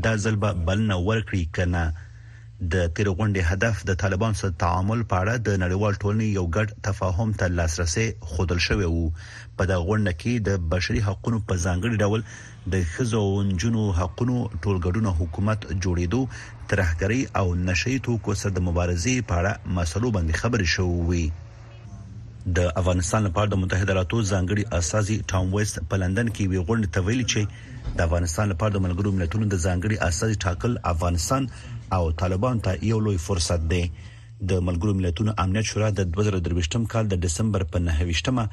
دا 0.06 0.12
ځل 0.24 0.34
به 0.42 0.50
بلنه 0.70 0.96
ورکړي 1.08 1.44
کنه 1.58 1.82
د 2.72 2.76
تیر 2.94 3.08
غونډې 3.18 3.42
هدف 3.50 3.74
د 3.88 3.90
طالبان 4.02 4.32
سره 4.40 4.56
تعامل 4.62 5.00
په 5.10 5.16
اړه 5.22 5.34
د 5.46 5.48
نړیوال 5.62 5.94
ټولنې 6.02 6.28
یو 6.38 6.44
ګډ 6.56 6.68
تفاهم 6.86 7.28
ته 7.40 7.46
لاسرسي 7.58 8.06
خودل 8.32 8.58
شوی 8.66 8.86
وو 8.90 9.04
په 9.56 9.62
دا 9.70 9.76
غونډه 9.86 10.12
کې 10.20 10.32
د 10.48 10.68
بشري 10.72 11.00
حقوقو 11.08 11.38
په 11.48 11.54
ځانګړي 11.66 11.96
ډول 12.02 12.20
د 12.72 12.74
خزو 12.92 13.18
او 13.24 13.32
جنو 13.60 13.84
حقوقو 13.98 14.38
ټولګډونه 14.62 15.10
حکومت 15.20 15.60
جوړیدو 15.84 16.20
ترهګري 16.70 17.20
او 17.40 17.46
نشئی 17.68 17.96
توکو 18.06 18.32
سره 18.40 18.50
د 18.52 18.60
مبارزې 18.68 19.14
په 19.28 19.34
اړه 19.40 19.52
مسلو 19.76 20.08
باندې 20.16 20.38
خبرې 20.40 20.66
شوې 20.76 21.26
د 22.56 22.60
افغانستان 22.80 23.22
لپاره 23.24 23.46
د 23.52 23.56
متحده 23.62 23.92
ایالاتو 23.92 24.18
ځانګړي 24.28 24.64
اساسي 24.76 25.16
ټام 25.32 25.48
ویست 25.54 25.78
په 25.92 25.98
لندن 26.02 26.28
کې 26.36 26.50
وی 26.52 26.60
غونډه 26.68 26.92
تویل 26.96 27.22
چې 27.32 27.94
د 27.98 28.06
افغانستان 28.08 28.48
لپاره 28.52 28.72
د 28.76 28.84
ملګرو 28.84 29.12
ملتونو 29.16 29.48
د 29.54 29.58
ځانګړي 29.64 29.98
اساسي 30.10 30.38
ټاکل 30.44 30.78
افغانستان 30.92 31.48
او 31.96 32.00
طالبان 32.22 32.62
ته 32.68 32.80
یو 32.90 33.00
لوی 33.06 33.18
فرصت 33.24 33.66
دی 33.72 33.80
د 34.52 34.64
ملګرو 34.68 34.94
ملتونو 35.00 35.34
امنیت 35.44 35.68
شورا 35.72 35.90
د 35.98 36.08
2023م 36.16 36.86
کال 36.94 37.10
د 37.12 37.20
دسمبر 37.26 37.64
په 37.74 37.82
9مه 37.88 38.44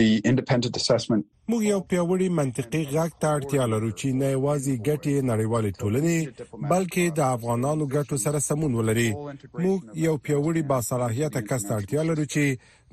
The 0.00 0.10
independent 0.30 0.76
assessment 0.78 1.24
موږ 1.50 1.62
یو 1.72 1.80
پیاوړی 1.90 2.28
منطقي 2.40 2.82
غږ 2.94 3.10
ته 3.22 3.28
اړتیا 3.36 3.64
لرو 3.72 3.90
چې 4.00 4.06
نه 4.20 4.26
یوازې 4.36 4.72
ګټې 4.88 5.14
نړیوالې 5.30 5.70
ټولنې 5.80 6.18
بلکې 6.72 7.04
د 7.18 7.20
افغانانو 7.36 7.84
ګټو 7.96 8.16
سره 8.24 8.38
سمون 8.48 8.72
ولري 8.78 9.08
موږ 9.64 9.78
یو 10.06 10.14
پیاوړی 10.24 10.62
باصلاحیت 10.70 11.34
کس 11.50 11.62
ته 11.68 11.72
اړتیا 11.78 12.00
لرو 12.10 12.24
چې 12.34 12.44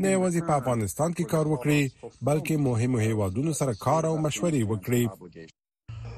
نه 0.01 0.07
یوازې 0.15 0.41
په 0.47 0.53
افغانستان 0.59 1.09
کې 1.17 1.25
کار 1.33 1.45
وکړي 1.53 1.81
بلکې 2.29 2.55
مهمو 2.67 2.97
هیوادونو 3.07 3.51
سره 3.59 3.73
کار 3.85 4.03
او 4.09 4.15
مشورې 4.25 4.61
وکړي 4.71 5.03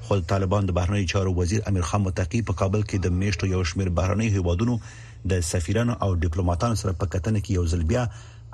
خو 0.08 0.13
طالبان 0.34 0.63
د 0.65 0.72
بهرنی 0.77 1.05
چارو 1.12 1.36
وزیر 1.39 1.62
امیر 1.69 1.84
خان 1.89 2.01
متقی 2.08 2.41
په 2.50 2.53
کابل 2.62 2.81
کې 2.89 2.98
د 3.05 3.19
میشتو 3.19 3.46
یو 3.55 3.62
شمیر 3.72 3.89
بهرنی 4.00 4.27
هیوادونو 4.38 4.77
د 5.31 5.48
سفیرانو 5.51 5.93
او 6.03 6.10
ډیپلوماټانو 6.22 6.75
سره 6.81 6.91
په 7.03 7.12
کتنه 7.15 7.39
کې 7.39 7.51
یو 7.58 7.63
ځل 7.74 7.84
بیا 7.91 8.03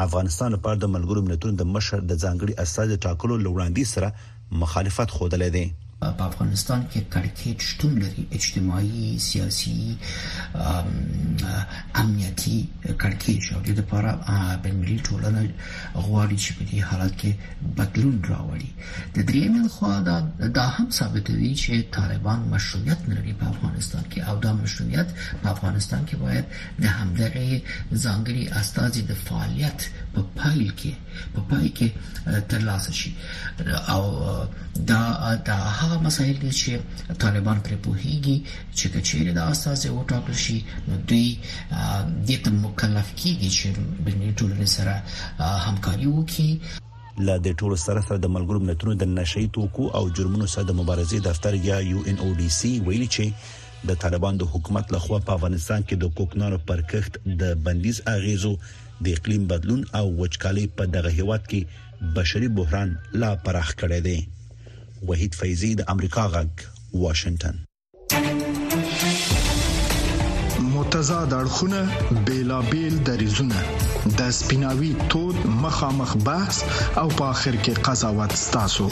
افغانستان 0.07 0.49
لپاره 0.55 0.77
د 0.79 0.85
ملګرو 0.95 1.25
ملتونو 1.27 1.53
د 1.57 1.63
مشر 1.75 1.99
د 2.05 2.13
ځانګړي 2.23 2.53
استاد 2.63 2.89
ټاکلو 3.05 3.35
لوړاندې 3.45 3.83
سره 3.93 4.07
مخالفت 4.61 5.09
خوده 5.17 5.37
لیدي 5.43 5.65
په 6.17 6.23
افغانستان 6.25 6.83
کې 6.91 6.99
کرکټ 7.13 7.61
شتون 7.69 7.97
لري 8.03 8.23
اجتماعي 8.37 9.07
سیاسي 9.27 9.77
امنیتي 12.03 12.59
کرکټ 13.01 13.37
شو 13.47 13.59
د 13.67 13.79
لپاره 13.81 14.39
په 14.63 14.71
ملي 14.79 14.97
ټولنه 15.09 15.41
غواړي 15.95 16.37
چې 16.37 16.53
په 16.57 16.63
دې 16.63 16.81
حالت 16.89 17.13
کې 17.19 17.37
بدلون 17.79 18.17
راوړي 18.29 18.69
د 19.17 19.27
دریم 19.31 19.67
خو 19.77 19.91
دا 20.09 20.17
دا 20.59 20.65
هم 20.77 20.87
ثابتوي 20.99 21.51
چې 21.63 21.81
طالبان 21.99 22.39
مشروعیت 22.55 22.99
لري 23.13 23.33
په 23.41 23.45
افغانستان 23.53 24.03
کې 24.03 24.21
او 24.29 24.37
دا 24.45 24.53
مشروعیت 24.61 25.07
په 25.41 25.49
افغانستان 25.55 26.05
کې 26.05 26.15
باید 26.15 26.45
د 26.81 26.85
همدغه 26.85 27.61
ځانګړي 27.91 28.57
استازي 28.63 29.01
د 29.11 29.21
فعالیت 29.29 29.79
په 30.17 30.21
پایل 30.39 30.71
کې 30.71 30.93
په 31.33 31.41
پای 31.49 31.69
کې 31.79 31.89
ترلاسه 32.49 32.91
شي 32.99 33.11
او 33.95 34.01
دا 34.91 35.01
دا 35.49 35.57
هغه 35.79 35.94
دا 35.95 35.99
مسایل 36.09 36.35
دي 36.43 36.49
چې 36.61 36.71
طالبان 37.23 37.57
پر 37.65 37.75
پوهیږي 37.85 38.37
چې 38.79 38.91
کچېره 38.95 39.35
دا 39.37 39.43
اساسه 39.51 39.91
او 39.93 40.03
ټاکل 40.11 40.39
شي 40.45 40.57
نو 40.87 40.97
دوی 41.09 41.27
د 42.29 42.41
تم 42.45 42.55
مکلف 42.67 43.11
کیږي 43.21 43.49
چې 43.57 44.07
بنې 44.07 44.35
ټولنې 44.39 44.69
سره 44.75 44.93
همکاري 45.67 46.09
وکړي 46.11 47.23
ل 47.27 47.37
د 47.47 47.55
ټولو 47.63 47.77
سره 47.85 48.03
سره 48.07 48.17
د 48.23 48.33
ملګرو 48.37 48.63
ملتونو 48.69 48.95
د 49.03 49.11
نشئی 49.17 49.45
توکو 49.57 49.87
او 50.01 50.03
جرمونو 50.19 50.47
سره 50.55 50.65
د 50.69 50.79
مبارزې 50.81 51.27
دفتر 51.29 51.59
یا 51.67 51.77
یو 51.89 52.03
ان 52.13 52.19
او 52.25 52.29
ډی 52.41 52.49
سی 52.59 52.71
ویلي 52.87 53.09
چې 53.17 53.87
د 53.91 53.99
طالبان 54.05 54.41
د 54.41 54.51
حکومت 54.55 54.93
لخوا 54.97 55.19
په 55.29 55.37
افغانستان 55.39 55.87
کې 55.87 56.03
د 56.03 56.15
کوکنارو 56.19 56.59
پرکښت 56.71 57.41
د 57.43 57.57
بندیز 57.69 58.01
اغیزو 58.15 58.53
د 59.07 59.13
اقلیم 59.17 59.47
بدلون 59.53 59.85
او 60.01 60.05
وچکالي 60.21 60.65
په 60.79 60.91
دغه 60.97 61.15
هیواد 61.19 61.49
کې 61.51 62.13
بشري 62.19 62.51
بحران 62.61 62.95
لا 63.25 63.33
پراخ 63.47 63.73
کړی 63.83 64.07
دی 64.07 64.19
وحید 65.07 65.33
فیضی 65.35 65.71
د 65.79 65.85
امریکا 65.93 66.25
غږ 66.33 66.49
واشنگتن 66.93 67.59
متضاد 70.75 71.33
اړخونه 71.39 71.79
بیلابل 72.29 72.95
دریزونه 73.09 73.59
د 74.19 74.29
سپیناوي 74.39 74.89
تود 75.13 75.37
مخامخ 75.63 76.11
بحث 76.29 76.57
او 77.01 77.05
په 77.19 77.25
اخر 77.35 77.55
کې 77.63 77.73
قضاوت 77.89 78.33
ستاسو 78.45 78.87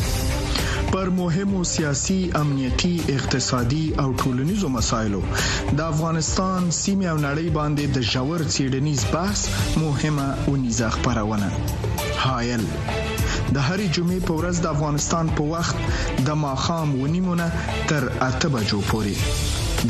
پر 0.94 1.10
مهمو 1.20 1.64
سیاسي 1.74 2.20
امنيتي 2.42 2.92
اقتصادي 3.16 3.84
او 4.06 4.08
ټولنيزو 4.22 4.68
مسايلو 4.78 5.22
د 5.32 5.80
افغانستان 5.92 6.72
سیمه 6.72 7.08
او 7.14 7.18
نړۍ 7.28 7.48
باندې 7.58 7.86
د 7.96 7.98
جوړ 8.14 8.38
سيډنيز 8.56 9.02
بحث 9.14 9.40
مهمه 9.86 10.28
ونیزه 10.48 10.90
خبرونه 10.90 11.50
هايل 12.28 12.62
د 13.56 13.62
هرې 13.68 13.88
جمعې 13.96 14.20
په 14.28 14.34
ورځ 14.40 14.56
د 14.62 14.66
افغانستان 14.76 15.26
په 15.38 15.44
وخت 15.54 15.76
د 16.28 16.38
ماخام 16.44 16.88
ونیمونه 17.04 17.48
تر 17.90 18.04
اته 18.28 18.48
بجو 18.54 18.80
پورې 18.90 19.16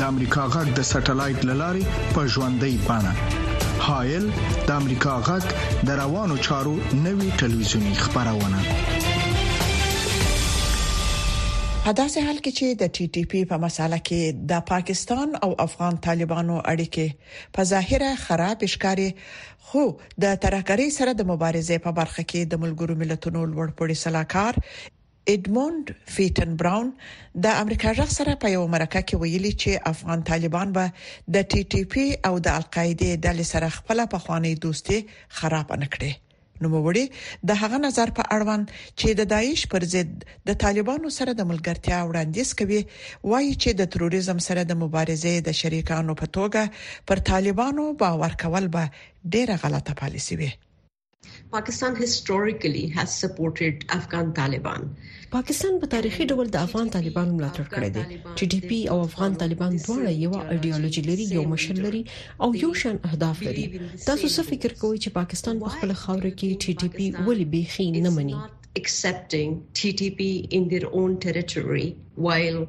امریکا 0.12 0.44
غږ 0.54 0.66
د 0.78 0.88
سټلایټ 0.92 1.38
للارې 1.50 1.84
په 2.14 2.20
ژوندۍ 2.32 2.74
بانه 2.88 3.12
هایل 3.86 4.24
د 4.66 4.70
امریکا 4.80 5.14
غږ 5.28 5.44
د 5.90 6.02
روانو 6.02 6.36
چارو 6.48 6.74
نوي 7.06 7.28
ټلویزیونی 7.40 7.94
خبرونه 8.04 8.60
په 11.84 11.92
داسې 11.96 12.20
حال 12.26 12.38
کې 12.44 12.52
چې 12.58 12.66
د 12.82 12.92
ټي 12.98 13.04
ټي 13.14 13.22
پی 13.32 13.40
په 13.48 13.56
مسله 13.64 13.96
کې 14.08 14.20
د 14.52 14.60
پاکستان 14.70 15.28
او 15.46 15.48
افغان 15.64 15.96
طالبانو 16.06 16.56
اړیکې 16.72 17.06
په 17.58 17.68
ظاهره 17.70 18.10
خراب 18.24 18.64
ښکاري 18.74 19.08
خو 19.72 19.82
د 20.24 20.26
ترهګری 20.46 20.88
سره 20.98 21.12
د 21.18 21.22
مبارزې 21.32 21.76
په 21.88 21.92
برخه 22.00 22.22
کې 22.30 22.40
د 22.54 22.62
ملګرو 22.64 22.94
ملتونو 23.04 23.40
لوړپوړي 23.52 23.96
سلاکار 24.04 24.60
ادموند 25.34 25.94
فیټن 26.16 26.50
براون 26.64 26.88
د 27.48 27.62
امریکا 27.66 27.90
ځخ 28.00 28.08
سره 28.18 28.40
په 28.48 28.54
یو 28.56 28.64
مرکه 28.78 29.00
کې 29.06 29.24
ویلي 29.24 29.54
چې 29.60 29.94
افغان 29.94 30.26
طالبان 30.34 30.74
به 30.80 30.98
د 31.38 31.48
ټي 31.52 31.62
ټي 31.76 31.82
پی 31.96 32.06
او 32.30 32.34
د 32.50 32.58
القاعده 32.58 33.22
د 33.30 33.46
سره 33.54 33.70
خپل 33.80 34.04
په 34.16 34.24
خوانې 34.28 34.66
دوستي 34.68 35.02
خراب 35.42 35.76
نکړي 35.82 36.12
نو 36.62 36.68
وړي 36.86 37.04
د 37.48 37.56
هغه 37.62 37.76
نظر 37.86 38.08
په 38.18 38.22
اړوند 38.36 38.66
چې 38.98 39.08
د 39.20 39.30
دایښ 39.32 39.60
پر 39.72 39.82
ضد 39.94 40.10
د 40.50 40.60
طالبانو 40.64 41.08
سره 41.18 41.32
د 41.38 41.42
ملګرتیا 41.50 41.98
وړاندیز 42.04 42.48
کوي 42.60 42.80
وایي 43.30 43.54
چې 43.62 43.70
د 43.80 43.90
تروریزم 43.94 44.38
سره 44.48 44.62
د 44.66 44.72
مبارزې 44.82 45.34
د 45.48 45.58
شریکانو 45.60 46.12
په 46.20 46.26
توګه 46.36 46.62
پر 47.08 47.18
طالبانو 47.32 47.84
باور 48.04 48.32
کول 48.44 48.66
به 48.74 48.84
ډیره 49.34 49.54
غلطه 49.64 49.92
پالیسی 50.02 50.34
وي 50.40 50.50
پاکستان 51.54 51.92
هیستوریکلی 52.02 52.82
هاز 52.96 53.10
سپورټډ 53.20 53.74
افغان 53.98 54.26
طالبان 54.38 54.82
پاکستان 55.36 55.72
په 55.82 55.86
تاریخي 55.94 56.24
ډول 56.34 56.46
د 56.56 56.66
افغان 56.66 56.86
طالبانو 56.96 57.36
ملاتړ 57.38 57.64
کړی 57.74 57.90
دی 57.96 58.02
چې 58.38 58.44
ډي 58.54 58.60
پی 58.72 58.80
او 58.94 58.98
افغان 59.08 59.32
طالبان 59.42 59.72
دواړه 59.86 60.12
یو 60.24 60.32
ایديولوژي 60.56 61.02
لري 61.10 61.26
یو 61.36 61.42
مشر 61.54 61.76
لري 61.86 62.02
او 62.46 62.48
یو 62.64 62.72
شان 62.82 62.96
اهداف 63.10 63.36
لري 63.48 63.64
تاسو 64.08 64.26
څه 64.36 64.40
فکر 64.50 64.70
کوئ 64.82 64.94
چې 65.04 65.10
پاکستان 65.18 65.54
په 65.64 65.68
خپل 65.76 65.90
خاور 66.02 66.26
کې 66.38 66.48
ټي 66.64 66.72
ټي 66.84 66.88
پی 66.98 67.06
ولې 67.26 67.46
بيخي 67.56 67.88
نه 68.06 68.10
مني 68.18 68.36
accepting 68.82 69.50
TTP 69.80 70.20
in 70.58 70.62
their 70.72 70.88
own 71.00 71.12
territory 71.26 71.88
while 72.28 72.60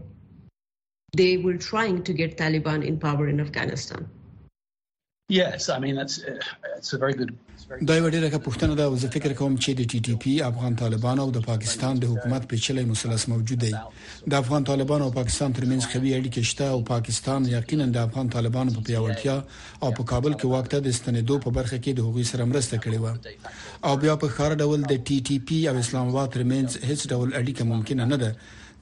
they 1.22 1.32
were 1.46 1.58
trying 1.70 1.98
to 2.10 2.16
get 2.22 2.32
Taliban 2.42 2.80
in 2.90 2.96
power 3.06 3.26
in 3.34 3.40
Afghanistan. 3.46 4.02
Eh, 5.32 5.41
دا 7.88 7.96
یو 7.98 8.10
ډیره 8.15 8.39
پوښتنه 8.48 8.74
ده 8.79 8.84
او 8.89 8.96
زه 9.01 9.08
فکر 9.15 9.32
کوم 9.38 9.53
چې 9.63 9.70
د 9.77 9.82
ټي 9.91 10.00
ټي 10.05 10.13
پی 10.24 10.34
افغان 10.50 10.74
طالبان 10.82 11.17
او 11.24 11.29
د 11.38 11.46
پاکستان 11.48 11.94
د 12.00 12.05
حکومت 12.12 12.44
پیچلې 12.50 12.84
مثلث 12.91 13.24
موجود 13.34 13.60
دی 13.63 13.72
د 14.32 14.34
افغان 14.41 14.63
طالبان 14.70 15.01
او 15.05 15.09
پاکستان 15.20 15.50
ترمنځ 15.57 15.81
خوي 15.92 16.11
اړیکې 16.18 16.42
شته 16.50 16.66
او 16.74 16.79
پاکستان 16.94 17.40
یقینا 17.57 17.88
د 17.96 17.98
افغان 18.07 18.27
طالبان 18.35 18.68
په 18.75 18.83
پیاوړتیا 18.88 19.35
او 19.83 19.90
په 19.98 20.03
کابل 20.11 20.31
کې 20.35 20.51
وخت 20.53 20.74
د 20.85 20.90
استنیدو 20.96 21.38
په 21.46 21.50
برخه 21.57 21.77
کې 21.83 21.92
د 21.98 22.00
هغوی 22.07 22.25
سره 22.31 22.50
مرسته 22.51 22.75
کړې 22.83 23.00
و 23.03 23.88
او 23.88 23.94
بیا 24.05 24.16
په 24.24 24.27
خار 24.38 24.51
ډول 24.61 24.79
د 24.92 24.94
ټي 25.07 25.18
ټي 25.27 25.38
پی 25.48 25.59
او 25.72 25.75
اسلام 25.85 26.07
آباد 26.14 26.29
ترمنځ 26.35 26.70
هیڅ 26.90 27.01
ډول 27.14 27.29
اړیکه 27.42 27.64
ممکنه 27.74 28.03
نه 28.14 28.18
ده 28.25 28.31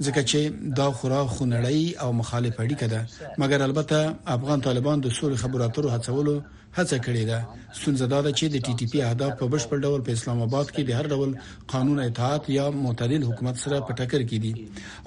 ځکه 0.08 0.22
چې 0.32 0.40
دا 0.80 0.88
خورا 0.98 1.22
خونړی 1.36 1.82
او 2.04 2.10
مخالف 2.22 2.56
اړیکه 2.64 2.88
ده 2.94 3.00
مګر 3.42 3.60
البته 3.68 3.98
افغان 4.38 4.60
طالبان 4.68 4.98
د 5.02 5.08
سولې 5.18 5.38
خبرو 5.44 5.64
اترو 5.68 5.94
هڅولو 5.96 6.36
هڅه 6.80 6.98
کړې 7.06 7.24
ده 7.32 7.40
ستونزه 7.80 8.06
دا 8.14 8.20
ده 8.26 8.32
چې 8.40 8.46
د 8.54 8.56
ټي 8.66 8.74
ټي 8.80 8.86
پی 8.92 9.00
اهداف 9.08 9.32
په 9.40 9.46
بشپړ 9.54 9.78
ډول 9.86 10.02
په 10.06 10.12
اسلام 10.18 10.40
آباد 10.48 10.68
کې 10.74 10.82
د 10.88 10.92
هر 11.00 11.06
ډول 11.14 11.30
قانون 11.74 11.98
اطاعت 12.10 12.44
یا 12.58 12.66
معتدل 12.84 13.22
حکومت 13.30 13.56
سره 13.64 13.78
په 13.88 13.92
ټکر 14.00 14.22
کې 14.30 14.38
دي 14.44 14.54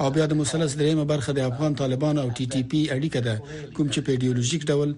او 0.02 0.06
بیا 0.14 0.24
د 0.30 0.34
مسلس 0.42 0.70
دریمه 0.80 1.04
برخه 1.12 1.30
د 1.34 1.40
افغان 1.50 1.72
طالبان 1.82 2.14
او 2.22 2.28
ټي 2.36 2.44
ټي 2.52 2.60
پی 2.70 2.80
اړیکه 2.96 3.20
ده 3.26 3.34
کوم 3.76 3.86
چې 3.92 4.00
په 4.06 4.10
ایدئولوژیک 4.14 4.62
ډول 4.70 4.90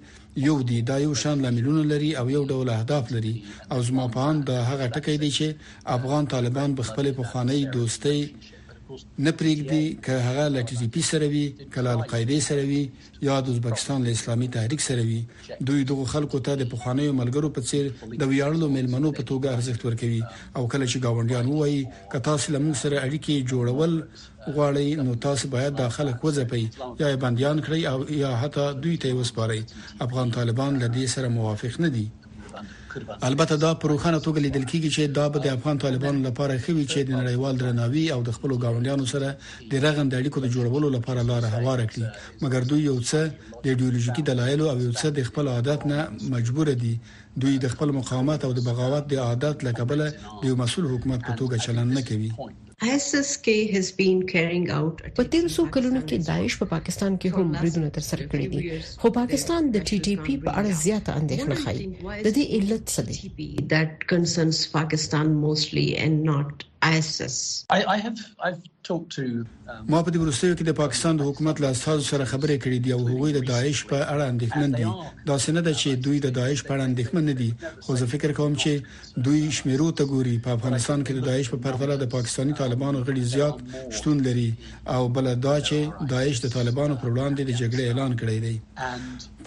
یو 0.49 0.57
دی 0.69 0.79
دا 0.91 0.97
یو 1.07 1.13
شان 1.23 1.37
لاملونه 1.45 1.83
لري 1.93 2.11
او 2.21 2.27
یو 2.37 2.43
ډول 2.53 2.69
اهداف 2.77 3.05
لري 3.15 3.35
او 3.73 3.79
زما 3.89 4.05
په 4.15 4.21
اند 4.31 4.45
هغه 4.71 4.85
ټکی 4.95 5.17
دی 5.23 5.31
چې 5.39 5.47
افغان 5.97 6.25
طالبان 6.35 6.71
بخپلې 6.79 7.13
په 7.19 7.25
خاني 7.31 7.59
دوستۍ 7.77 8.21
نه 9.25 9.33
پرېږدي 9.39 9.85
که 10.05 10.13
هغه 10.27 10.45
له 10.55 10.61
ټي 10.69 10.75
ټي 10.81 10.87
پی 10.95 11.03
سره 11.11 11.27
وي 11.35 11.45
کله 11.75 11.91
القاعده 11.99 12.39
سره 12.49 12.63
وي 12.71 12.83
یا 13.29 13.37
د 13.43 13.47
ازبکستان 13.53 13.99
له 14.07 14.11
اسلامي 14.17 14.49
تحریک 14.57 14.81
سره 14.89 15.03
وي 15.09 15.21
دوی 15.69 15.83
دغه 15.91 16.05
خلکو 16.15 16.39
ته 16.47 16.53
د 16.61 16.65
پخوانیو 16.73 17.19
ملګرو 17.21 17.49
په 17.57 17.61
څیر 17.69 17.85
د 18.21 18.23
ویاړلو 18.31 18.67
ملمنو 18.77 19.11
په 19.19 19.23
توګه 19.31 19.49
ارزښت 19.57 19.81
ورکوي 19.89 20.21
او 20.57 20.63
کله 20.73 20.87
چې 20.93 20.97
گاونډیان 21.05 21.47
وایي 21.55 21.83
که 22.13 22.19
تاسو 22.29 22.47
له 22.55 22.59
موږ 22.65 22.75
سره 22.83 22.97
اړیکې 23.07 23.35
جوړول 23.53 23.93
غواړي 24.55 24.89
نو 25.07 25.13
تاسو 25.27 25.45
باید 25.55 25.73
د 25.81 25.91
خلک 25.97 26.19
وځپي 26.27 26.65
یا 27.01 27.09
بنديان 27.25 27.57
کړئ 27.67 27.81
او 27.93 27.99
یا 28.25 28.31
حتی 28.43 28.65
دوی 28.83 28.97
ته 29.03 29.09
وسپارئ 29.21 29.61
افغان 30.07 30.29
طالبان 30.39 30.73
له 30.83 30.89
دې 30.97 31.07
سره 31.15 31.29
موافق 31.39 31.75
نه 31.85 31.91
دي 31.97 32.07
البته 33.29 33.55
دا 33.57 33.71
په 33.81 33.89
روخانه 33.93 34.19
توګه 34.27 34.39
لیدل 34.45 34.65
کیږي 34.71 34.91
چې 34.97 35.03
دا 35.19 35.25
به 35.33 35.39
د 35.45 35.49
افغان 35.57 35.77
طالبانو 35.85 36.21
لپاره 36.29 36.53
خوي 36.65 36.85
چې 36.93 36.99
د 37.03 37.11
نړیوال 37.21 37.55
درناوي 37.63 38.05
او 38.15 38.21
د 38.29 38.31
خپل 38.37 38.51
غاونډیانو 38.63 39.05
سره 39.13 39.29
د 39.73 39.75
رغم 39.87 40.07
د 40.09 40.15
اړیکو 40.21 40.39
د 40.45 40.49
جوړولو 40.55 40.89
لپاره 40.97 41.21
لار 41.31 41.43
هواره 41.55 41.85
کړي 41.91 42.07
مګر 42.43 42.63
دوی 42.71 42.83
یو 42.91 42.99
څه 43.09 43.21
د 43.65 43.67
ایدئولوژیکي 43.73 44.23
دلایل 44.31 44.61
او 44.73 44.79
یو 44.87 44.93
څه 45.01 45.07
د 45.19 45.21
خپل 45.29 45.45
عادت 45.57 45.81
نه 45.91 45.99
مجبور 46.35 46.67
دي 46.85 46.95
دوی 47.43 47.55
د 47.65 47.67
خپل 47.75 47.89
مقاومت 47.99 48.41
او 48.47 48.53
د 48.55 48.61
بغاوت 48.71 49.05
د 49.09 49.13
عادت 49.27 49.57
لکه 49.69 49.83
بل 49.91 50.01
د 50.43 50.45
مسول 50.63 50.85
حکومت 50.93 51.21
په 51.29 51.33
توګه 51.41 51.57
چلند 51.67 51.91
نه 51.97 52.03
کوي 52.09 52.31
በ900 52.83 55.63
कलोनी 55.77 56.03
के 56.11 56.19
दाइश 56.27 56.59
पर 56.61 56.67
पाकिस्तान 56.73 57.17
کې 57.23 57.29
هم 57.37 57.47
بریدونه 57.61 57.89
تر 57.97 58.03
سره 58.11 58.25
کړی 58.35 58.47
دي 58.53 58.61
خو 59.01 59.07
پاکستان 59.19 59.63
د 59.77 59.85
ټي 59.89 59.97
ټي 60.05 60.15
پی 60.25 60.35
په 60.47 60.51
اړه 60.59 60.71
زیاته 60.85 61.11
اندېښنه 61.23 61.55
ښيي 61.65 61.85
د 62.25 62.27
دې 62.37 62.45
علت 62.59 62.83
څه 62.95 63.01
دی 63.09 63.17
that 63.75 63.91
concerns 64.15 64.59
Pakistan 64.77 65.27
mostly 65.47 65.87
and 66.07 66.17
not 66.31 66.51
Um, 66.79 66.85
ما 69.89 70.03
په 70.03 70.11
دې 70.13 70.19
وروستیو 70.23 70.57
کې 70.59 70.65
د 70.67 70.73
پاکستان 70.81 71.15
د 71.19 71.23
حکومت 71.29 71.57
له 71.63 71.67
استاد 71.75 71.99
سره 72.11 72.31
خبرې 72.33 72.57
کړې 72.63 72.79
دي 72.85 72.91
او 72.97 73.01
هغوی 73.11 73.31
د 73.37 73.41
داعش 73.51 73.79
په 73.91 73.99
اړه 74.13 74.25
اندېښمن 74.33 74.71
دي 74.79 74.87
دا 75.31 75.37
سند 75.47 75.67
چې 75.81 75.89
دوی 76.05 76.19
د 76.27 76.29
داعش 76.39 76.59
په 76.69 76.73
اړه 76.75 76.85
اندېښمن 76.91 77.25
نه 77.31 77.35
دي 77.41 77.51
خو 77.85 77.91
زه 78.03 78.07
فکر 78.13 78.31
کوم 78.39 78.53
چې 78.63 78.73
دوی 79.27 79.43
شمیرو 79.59 79.89
ته 79.99 80.05
ګوري 80.13 80.37
په 80.45 80.51
افغانستان 80.57 80.99
کې 81.07 81.13
د 81.15 81.21
داعش 81.31 81.47
په 81.55 81.59
پرتله 81.67 81.95
د 82.03 82.05
پاکستاني 82.17 82.53
طالبانو 82.63 82.99
غړي 83.09 83.23
زیات 83.35 83.57
شتون 83.99 84.17
لري 84.29 84.51
او 84.95 85.03
بل 85.19 85.27
دا 85.49 85.57
چې 85.69 85.79
داعش 86.15 86.37
د 86.47 86.49
طالبانو 86.57 86.95
پر 87.03 87.09
وړاندې 87.17 87.43
د 87.45 87.51
جګړې 87.61 87.85
اعلان 87.89 88.13
کړی 88.23 88.39
دی 88.45 88.57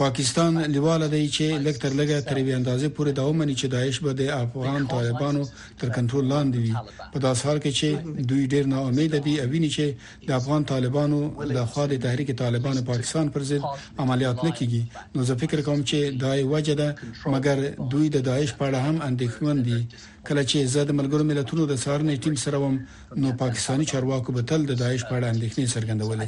پاکستان 0.04 0.56
لیواله 0.74 1.08
دی 1.14 1.26
چې 1.36 1.46
لکټر 1.68 1.92
لګه 2.02 2.18
تر 2.30 2.36
وی 2.46 2.54
اندازې 2.60 2.88
پورې 2.96 3.12
دا 3.18 3.24
ومني 3.28 3.56
چې 3.60 3.66
داعش 3.74 3.98
به 4.04 4.12
د 4.20 4.22
افغان 4.44 4.82
طالبانو 4.94 5.44
تر 5.82 5.88
کنټرول 5.98 6.26
لاندې 6.34 6.58
وي 6.64 6.74
په 7.16 7.24
داس 7.26 7.40
حال 7.48 7.58
کې 7.64 7.72
چې 7.80 7.90
دوی 8.32 8.44
ډیر 8.54 8.66
نه 8.74 8.78
امید 8.92 9.14
دي 9.28 9.34
او 9.44 9.48
ویني 9.52 9.70
چې 9.76 9.86
د 10.30 10.40
افغان 10.40 10.62
طالبانو 10.72 11.20
د 11.56 11.60
خاله 11.74 11.98
تحریک 12.06 12.30
طالبان 12.44 12.78
پاکستان 12.92 13.26
پر 13.36 13.42
ضد 13.50 13.62
عملیات 14.06 14.38
نه 14.46 14.52
کیږي 14.60 14.82
نو 15.16 15.22
زه 15.32 15.36
فکر 15.44 15.60
کوم 15.68 15.80
چې 15.92 15.98
دا 16.26 16.32
یو 16.42 16.50
وجه 16.56 16.74
ده 16.82 16.96
مګر 17.36 17.58
دوی 17.96 18.10
د 18.16 18.26
داعش 18.30 18.54
په 18.54 18.64
اړه 18.70 18.80
هم 18.88 18.98
اندېښمن 19.08 19.58
دي 19.68 19.80
کله 20.29 20.41
چې 20.51 20.57
زه 20.73 20.81
د 20.88 20.91
ملګرو 20.99 21.23
ملتونو 21.31 21.63
د 21.69 21.73
څارنې 21.84 22.15
ټیم 22.23 22.36
سره 22.45 22.57
وم 22.63 22.75
نو 23.21 23.29
پاکستانی 23.43 23.86
چارواکو 23.91 24.29
به 24.36 24.41
تل 24.49 24.62
د 24.71 24.77
داعش 24.81 25.01
په 25.12 25.15
اړه 25.17 25.27
اندېښنې 25.34 25.65
څرګندولې 25.73 26.27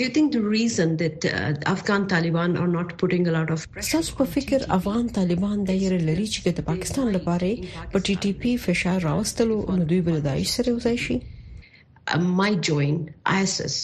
Do 0.00 0.06
you 0.08 0.12
think 0.16 0.28
the 0.36 0.44
reason 0.58 0.88
that 1.02 1.18
uh, 1.30 1.74
Afghan 1.74 2.02
Taliban 2.12 2.52
are 2.62 2.68
not 2.78 2.88
putting 3.02 3.24
a 3.32 3.34
lot 3.38 3.48
of 3.56 3.60
pressure 3.74 3.96
تاسو 4.00 4.12
په 4.20 4.24
فکر 4.36 4.60
افغان 4.78 5.04
طالبان 5.18 5.56
د 5.70 5.82
یره 5.84 6.00
لري 6.10 6.26
چې 6.34 6.40
د 6.60 6.68
پاکستان 6.70 7.06
لپاره 7.16 7.50
په 7.92 7.96
ټي 8.10 8.14
ټي 8.26 8.30
پی 8.44 8.52
فشار 8.68 8.98
راوستلو 9.10 9.56
نو 9.80 9.84
دوی 9.94 10.00
بل 10.10 10.20
داعش 10.28 10.48
سره 10.60 10.68
وځي 10.78 10.96
شي 11.06 11.18
uh, 11.22 12.20
might 12.40 12.60
join 12.70 12.94
ISIS 13.42 13.74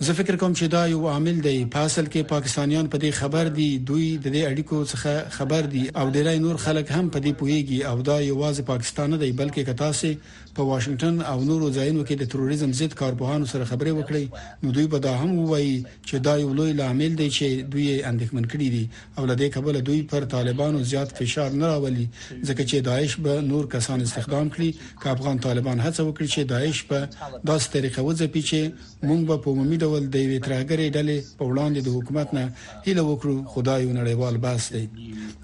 زه 0.00 0.12
فکر 0.18 0.36
کوم 0.42 0.52
چې 0.58 0.66
دا 0.74 0.80
یو 0.90 1.00
عامل 1.14 1.40
دی 1.46 1.52
په 1.74 1.78
اصل 1.88 2.06
کې 2.12 2.22
پاکستانیان 2.30 2.86
په 2.94 3.00
دې 3.02 3.10
خبر 3.20 3.50
دي 3.58 3.66
دوی 3.90 4.06
د 4.26 4.32
دې 4.34 4.42
اړیکو 4.50 4.78
څخه 4.92 5.34
خبر 5.38 5.68
دي 5.74 5.82
او 6.02 6.04
ډیری 6.14 6.34
نور 6.44 6.56
خلک 6.66 6.86
هم 6.96 7.10
په 7.16 7.22
دې 7.24 7.32
پوهیږي 7.40 7.78
او 7.90 7.96
دا 8.10 8.16
یوازې 8.32 8.62
پاکستان 8.72 9.06
نه 9.16 9.18
دی 9.24 9.30
بلکې 9.40 9.68
کتاسي 9.70 10.12
په 10.56 10.62
واشنگټن 10.70 11.20
او 11.32 11.36
نورو 11.48 11.68
ځایونو 11.76 12.02
کې 12.08 12.14
د 12.20 12.24
تروریزم 12.32 12.72
ضد 12.80 12.92
کارپوهانو 13.00 13.46
سره 13.52 13.64
خبرې 13.70 13.92
وکړي 13.98 14.24
نو 14.64 14.68
دوی 14.78 14.86
به 14.94 14.98
دا 15.04 15.12
هم 15.22 15.30
وایي 15.52 15.72
چې 16.08 16.16
دا 16.26 16.34
یو 16.44 16.50
لوی 16.58 16.72
لامل 16.80 17.12
دی 17.20 17.28
چې 17.36 17.46
دوی 17.74 17.86
اندېښمن 18.10 18.44
کړي 18.52 18.68
دي 18.74 18.84
او 19.18 19.22
لدې 19.30 19.48
کبل 19.54 19.80
دوی 19.88 20.00
پر 20.10 20.24
طالبانو 20.34 20.82
زیات 20.90 21.10
فشار 21.20 21.50
نه 21.60 21.66
راولي 21.74 22.06
ځکه 22.48 22.62
چې 22.70 22.76
داعش 22.88 23.14
به 23.28 23.40
نور 23.52 23.64
کسان 23.76 24.00
استخدام 24.08 24.46
کړي 24.56 24.70
که 25.04 25.10
افغان 25.14 25.38
طالبان 25.46 25.78
هڅه 25.80 26.02
وکړي 26.08 26.28
چې 26.32 26.38
داعش 26.52 26.84
په 26.88 26.98
داسې 27.48 27.66
طریقه 27.76 28.00
وځپي 28.08 28.42
چې 28.50 28.60
موږ 29.08 29.20
به 29.32 29.36
په 29.46 29.50
عمومي 29.56 29.78
ډول 29.84 30.02
د 30.14 30.16
وی 30.30 30.38
ترګرې 30.40 30.86
ډلې 30.96 31.18
په 31.38 31.44
وړاندې 31.50 31.80
د 31.86 31.88
حکومت 31.96 32.34
نه 32.34 32.52
هیله 32.86 33.02
وکړو 33.08 33.34
خدای 33.56 33.82
نړیوال 33.94 34.36
بحث 34.44 34.72
دی 34.72 34.88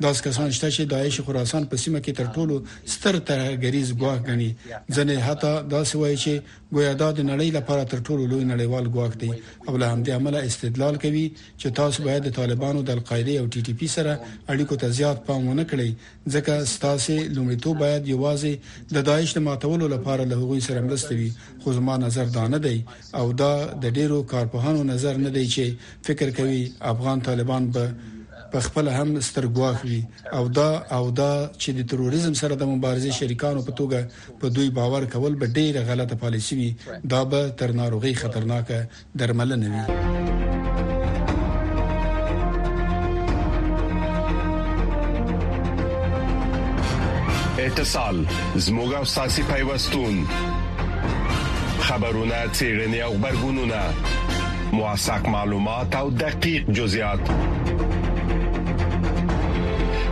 داس 0.07 0.23
کسان 0.29 0.49
شته 0.57 0.69
چې 0.71 0.81
داعش 0.95 1.21
خراسان 1.27 1.63
په 1.73 1.77
سیمه 1.85 2.01
کې 2.01 2.13
تر 2.19 2.27
ټولو 2.37 2.57
ستر 2.97 3.15
ترګریز 3.33 3.89
ګواښ 4.01 4.19
غني 4.31 4.53
ځنې 4.99 5.17
حتی 5.29 5.53
دا 5.75 5.81
سوي 5.93 6.15
چې 6.23 6.33
ګویا 6.75 6.93
دا 7.03 7.09
د 7.19 7.21
نړۍ 7.31 7.49
لپاره 7.59 7.83
تر 7.93 7.99
ټولو 8.07 8.23
لوی 8.33 8.45
نړیوال 8.53 8.85
ګواښ 8.95 9.13
دی 9.23 9.31
او 9.69 9.73
له 9.81 9.87
همدې 9.93 10.11
عمله 10.19 10.41
استدلال 10.49 10.95
کوي 11.05 11.27
چې 11.61 11.67
تاسو 11.81 11.99
باید 12.07 12.23
د 12.25 12.31
طالبانو 12.39 12.81
د 12.89 12.91
القاعده 12.97 13.35
او 13.41 13.45
ټي 13.53 13.61
ټي 13.67 13.73
پی 13.79 13.89
سره 13.97 14.13
اړیکو 14.53 14.75
ته 14.83 14.87
زیات 14.99 15.19
پام 15.29 15.41
ونه 15.51 15.65
کړئ 15.71 15.91
ځکه 16.35 16.55
ستاسو 16.75 17.15
لومړیتوب 17.37 17.77
باید 17.85 18.03
یوازې 18.15 18.53
د 18.97 19.09
داعش 19.09 19.31
د 19.39 19.47
ماتولو 19.49 19.87
لپاره 19.95 20.23
له 20.35 20.43
هغوی 20.43 20.61
سره 20.69 20.81
مرسته 20.91 21.13
وي 21.21 21.31
خو 21.63 21.69
زما 21.79 21.95
نظر 22.05 22.27
دا 22.37 22.45
نه 22.55 22.59
دی 22.69 22.79
او 23.21 23.27
دا 23.43 23.53
د 23.87 23.87
ډیرو 23.97 24.19
کارپوهانو 24.35 24.83
نظر 24.93 25.15
نه 25.27 25.31
دی 25.37 25.45
چې 25.55 25.65
فکر 26.11 26.29
کوي 26.39 26.63
افغان 26.93 27.19
طالبان 27.31 27.65
به 27.75 27.85
په 28.53 28.59
خپل 28.67 28.85
هم 28.89 29.09
سترګواخ 29.29 29.79
وي 29.85 30.03
او 30.37 30.45
دا 30.59 30.71
او 30.97 31.07
دا 31.21 31.33
چې 31.63 31.71
د 31.79 31.81
تروریزم 31.91 32.35
سره 32.41 32.55
د 32.61 32.63
مبارزې 32.75 33.11
شریکانو 33.19 33.63
په 33.69 33.73
توګه 33.81 34.01
په 34.43 34.47
دوی 34.59 34.69
باور 34.79 35.03
کول 35.15 35.33
به 35.43 35.47
ډیره 35.59 35.81
غلطه 35.91 36.15
پالیسي 36.25 36.55
وي 36.61 36.71
دا 37.15 37.23
به 37.33 37.43
تر 37.63 37.71
ناروغي 37.81 38.15
خطرناکه 38.21 38.79
درملنه 39.23 39.69
وي 39.89 39.95
اتصال 47.67 48.17
زموږ 48.57 48.91
او 48.99 49.05
ساسي 49.17 49.43
پیوستون 49.53 50.15
خبرونه 51.81 52.39
چیرنی 52.53 53.03
او 53.03 53.13
خبرګونونه 53.19 53.81
مواساک 54.75 55.25
معلومات 55.37 55.91
او 56.01 56.07
دقیق 56.25 56.63
جزئیات 56.81 57.23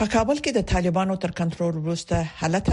په 0.00 0.08
کابل 0.16 0.38
کې 0.44 0.52
د 0.56 0.60
طالبانو 0.72 1.14
تر 1.22 1.30
کنټرول 1.38 1.72
وروسته 1.84 2.18
حالت 2.40 2.66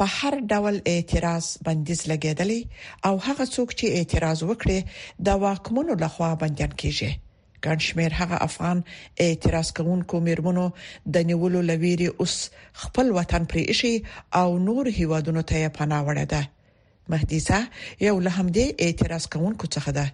په 0.00 0.04
هر 0.16 0.34
ډول 0.50 0.76
اعتراض 0.92 1.46
بندیز 1.68 2.00
لګیدلې 2.10 2.60
او 3.08 3.14
هغه 3.26 3.44
څوک 3.54 3.68
چې 3.78 3.86
اعتراض 4.00 4.40
وکړي 4.50 4.78
د 5.28 5.40
واکمنو 5.44 5.92
لخوا 6.02 6.28
بندیان 6.42 6.72
کیږي 6.82 7.10
ګنشمیر 7.64 8.12
هغه 8.20 8.36
افغان 8.48 8.78
اعتراض 9.26 9.68
کوونکو 9.78 10.14
مرمنو 10.26 10.66
د 11.16 11.26
نیولو 11.30 11.60
لويري 11.70 12.08
اوس 12.24 12.34
خپل 12.82 13.06
وطن 13.18 13.42
پرې 13.52 13.64
شي 13.80 13.92
او 14.42 14.48
نور 14.66 14.84
هیوادونو 14.98 15.42
ته 15.52 15.62
پناه 15.78 16.02
وړه 16.08 16.26
ده 16.34 16.42
مهدیزه 17.14 17.58
یو 18.08 18.14
له 18.28 18.34
همدې 18.38 18.64
اعتراض 18.86 19.24
کوونکو 19.36 19.64
څخه 19.76 19.90
ده 19.98 20.04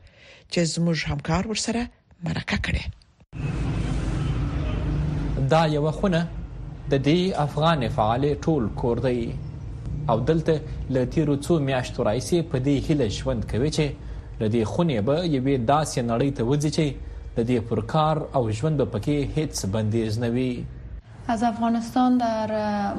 چې 0.53 0.61
زموږ 0.75 0.97
همکار 1.13 1.43
ورسره 1.53 1.83
مرکه 2.31 2.57
کړي 2.67 2.85
دا 5.53 5.63
یو 5.77 5.85
خونه 5.99 6.21
د 6.93 6.95
دې 7.07 7.19
افغان 7.47 7.81
فعالې 7.97 8.31
ټول 8.45 8.63
کور 8.81 8.97
دی 9.07 9.23
او 10.15 10.17
دلته 10.31 10.55
له 10.97 11.03
تیرو 11.13 11.35
څو 11.45 11.55
میاشتو 11.69 11.99
راځي 12.09 12.39
په 12.55 12.61
دې 12.67 12.77
هله 12.89 13.07
ژوند 13.19 13.43
کوي 13.53 13.71
چې 13.77 13.87
د 14.41 14.51
دې 14.55 14.63
خونې 14.73 14.99
به 15.07 15.17
یوې 15.37 15.57
داسې 15.73 15.99
نړۍ 16.11 16.31
ته 16.37 16.43
وځي 16.51 16.71
چې 16.77 16.87
د 17.37 17.39
دې 17.49 17.59
پر 17.69 17.81
کار 17.93 18.17
او 18.37 18.43
ژوند 18.59 18.79
په 18.97 19.05
کې 19.05 19.17
هیڅ 19.37 19.55
بندیز 19.77 20.13
نه 20.25 20.29
وي 20.35 20.53
از 21.37 21.41
افغانستان 21.53 22.11
در 22.25 22.51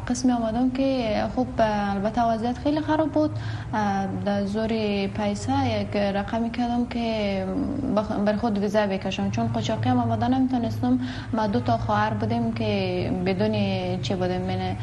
قسمی 0.10 0.32
آمدم 0.32 0.69
که 0.69 1.24
خوب 1.36 1.48
البته 1.60 2.24
وضعیت 2.24 2.58
خیلی 2.58 2.82
خراب 2.82 3.12
بود 3.12 3.32
در 4.26 4.45
زور 4.45 4.67
پیسه 5.08 5.80
یک 5.82 5.95
رقمی 5.98 6.50
کردم 6.50 6.86
که 6.86 7.45
بر 8.26 8.36
خود 8.36 8.58
ویزا 8.58 8.88
بکشم 8.88 9.30
چون 9.32 9.54
قچاقی 9.56 9.89
هم 9.89 10.00
آمده 10.00 10.28
نمیتونستم 10.28 11.00
ما 11.34 11.48
دو 11.48 11.60
تا 11.60 11.78
خواهر 11.78 12.13
بودیم 12.13 12.54
که 12.54 13.12
بدون 13.26 13.52
چی 14.02 14.15
بودیم 14.15 14.41
من 14.41 14.50
یعنی، 14.50 14.78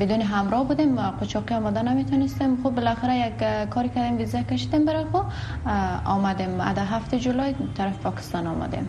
بدون 0.00 0.20
همراه 0.20 0.64
بودیم 0.68 1.00
قچاقی 1.00 1.54
آمده 1.54 1.82
نمیتونستم 1.82 2.58
خب 2.62 2.70
بالاخره 2.74 3.16
یک 3.16 3.68
کاری 3.70 3.88
کردیم 3.88 4.16
ویزا 4.18 4.42
کشیدیم 4.42 4.84
برای 4.84 5.04
خود 5.12 5.24
آمدیم 6.04 6.60
از 6.60 6.78
هفته 6.78 7.18
جولای 7.18 7.54
طرف 7.76 7.98
پاکستان 7.98 8.46
آمدیم 8.46 8.88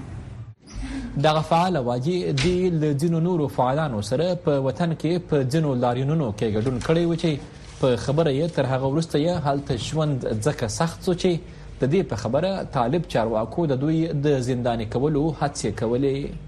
دغه 1.22 1.42
فعال 1.42 1.76
واجی 1.78 2.14
د 2.32 2.46
لذینو 2.84 3.20
نورو 3.24 3.48
فعالانو 3.56 4.00
سره 4.06 4.36
په 4.46 4.62
وطن 4.68 4.94
کې 4.96 5.26
په 5.34 5.44
جنو 5.56 5.74
لاریونونو 5.82 6.30
کې 6.30 6.56
ګډون 6.56 6.80
کړی 6.86 7.06
و 7.06 7.16
چې 7.24 7.78
په 7.82 7.96
خبره 8.06 8.32
یې 8.32 8.48
تر 8.56 8.66
هغه 8.72 8.88
وروسته 8.94 9.20
یې 9.20 9.46
حالت 9.46 9.72
ژوند 9.88 10.26
ځکه 10.46 10.68
سخت 10.78 11.04
سو 11.10 11.14
چې 11.24 11.60
د 11.82 11.92
دې 11.94 12.02
په 12.14 12.24
خبره 12.24 12.64
طالب 12.78 13.06
چارواکو 13.16 13.66
د 13.74 13.80
دوی 13.84 14.00
د 14.26 14.40
زندان 14.50 14.84
کولو 14.96 15.22
هڅه 15.44 15.72
کولې 15.84 16.42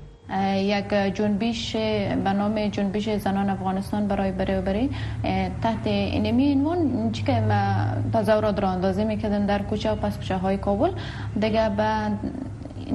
یک 0.69 0.93
جنبش 1.21 1.59
به 2.25 2.31
نام 2.41 2.57
جنبش 2.79 3.09
زنان 3.27 3.49
افغانستان 3.57 4.07
برای 4.13 4.31
برابری 4.41 4.83
تحت 5.67 5.87
اینمی 5.91 6.51
عنوان 6.53 7.11
چی 7.17 7.23
که 7.29 7.35
تظاهرات 8.17 8.59
را 8.59 8.69
اندازه 8.77 9.03
میکردن 9.11 9.45
در 9.45 9.61
کوچه 9.71 9.91
و 9.91 9.95
پس 10.07 10.17
کوچه 10.17 10.37
های 10.45 10.57
کابل 10.67 10.91
دیگه 11.43 11.69
به 11.81 11.91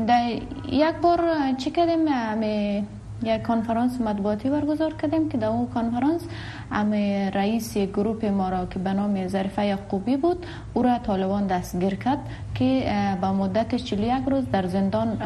در 0.08 0.30
یک 0.72 0.94
بار 1.02 1.20
چی 1.58 1.70
کردیم 1.70 2.08
همه 2.08 2.84
یک 3.22 3.42
کنفرانس 3.42 4.00
مطبوعاتی 4.00 4.50
برگزار 4.50 4.92
کردیم 4.94 5.28
که 5.28 5.38
در 5.38 5.48
اون 5.48 5.66
کنفرانس 5.66 6.22
همه 6.70 7.30
رئیس 7.30 7.76
گروپ 7.78 8.24
ما 8.24 8.48
را 8.48 8.66
که 8.66 8.78
به 8.78 8.92
نام 8.92 9.28
ظریفه 9.28 9.66
یعقوبی 9.66 10.16
بود 10.16 10.46
او 10.74 10.82
را 10.82 10.98
طالبان 10.98 11.46
دستگیر 11.46 11.94
کرد 11.94 12.18
که 12.54 12.92
با 13.22 13.32
مدت 13.32 13.74
41 13.74 14.12
روز 14.26 14.44
در 14.52 14.66
زندان 14.66 15.18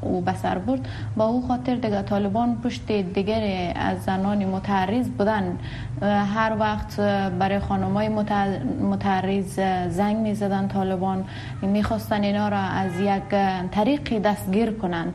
او 0.00 0.20
بسر 0.20 0.58
برد 0.58 0.88
با 1.16 1.26
او 1.26 1.42
خاطر 1.48 1.74
دیگه 1.74 2.02
طالبان 2.02 2.60
پشت 2.64 2.92
دیگر 2.92 3.72
از 3.76 4.02
زنان 4.04 4.44
متعرض 4.44 5.08
بودن 5.08 5.58
هر 6.36 6.56
وقت 6.60 7.00
برای 7.38 7.58
خانمای 7.58 8.08
متعرض 8.90 9.60
زنگ 9.88 10.16
می 10.16 10.34
زدن 10.34 10.68
طالبان 10.68 11.24
خواستن 11.84 12.22
اینا 12.22 12.48
را 12.48 12.58
از 12.58 13.00
یک 13.00 13.22
طریقی 13.70 14.20
دستگیر 14.20 14.70
کنن 14.70 15.12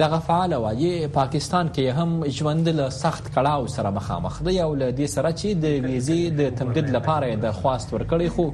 دغه 0.00 0.18
فعال 0.18 0.54
وایي 0.54 1.08
پاکستان 1.14 1.68
کې 1.74 1.86
هم 1.98 2.10
ژوند 2.36 2.66
له 2.78 2.84
سخت 3.02 3.24
کړاو 3.34 3.62
سره 3.76 3.88
مخامخ 3.98 4.34
دی 4.46 4.54
او 4.66 4.70
له 4.82 4.88
دې 4.98 5.06
سره 5.16 5.30
چې 5.40 5.48
د 5.64 5.66
ویزې 5.84 6.22
د 6.40 6.56
تمدید 6.60 6.88
لپاره 6.96 7.28
د 7.44 7.54
خواست 7.60 7.88
ورکړې 7.92 8.28
خو 8.34 8.44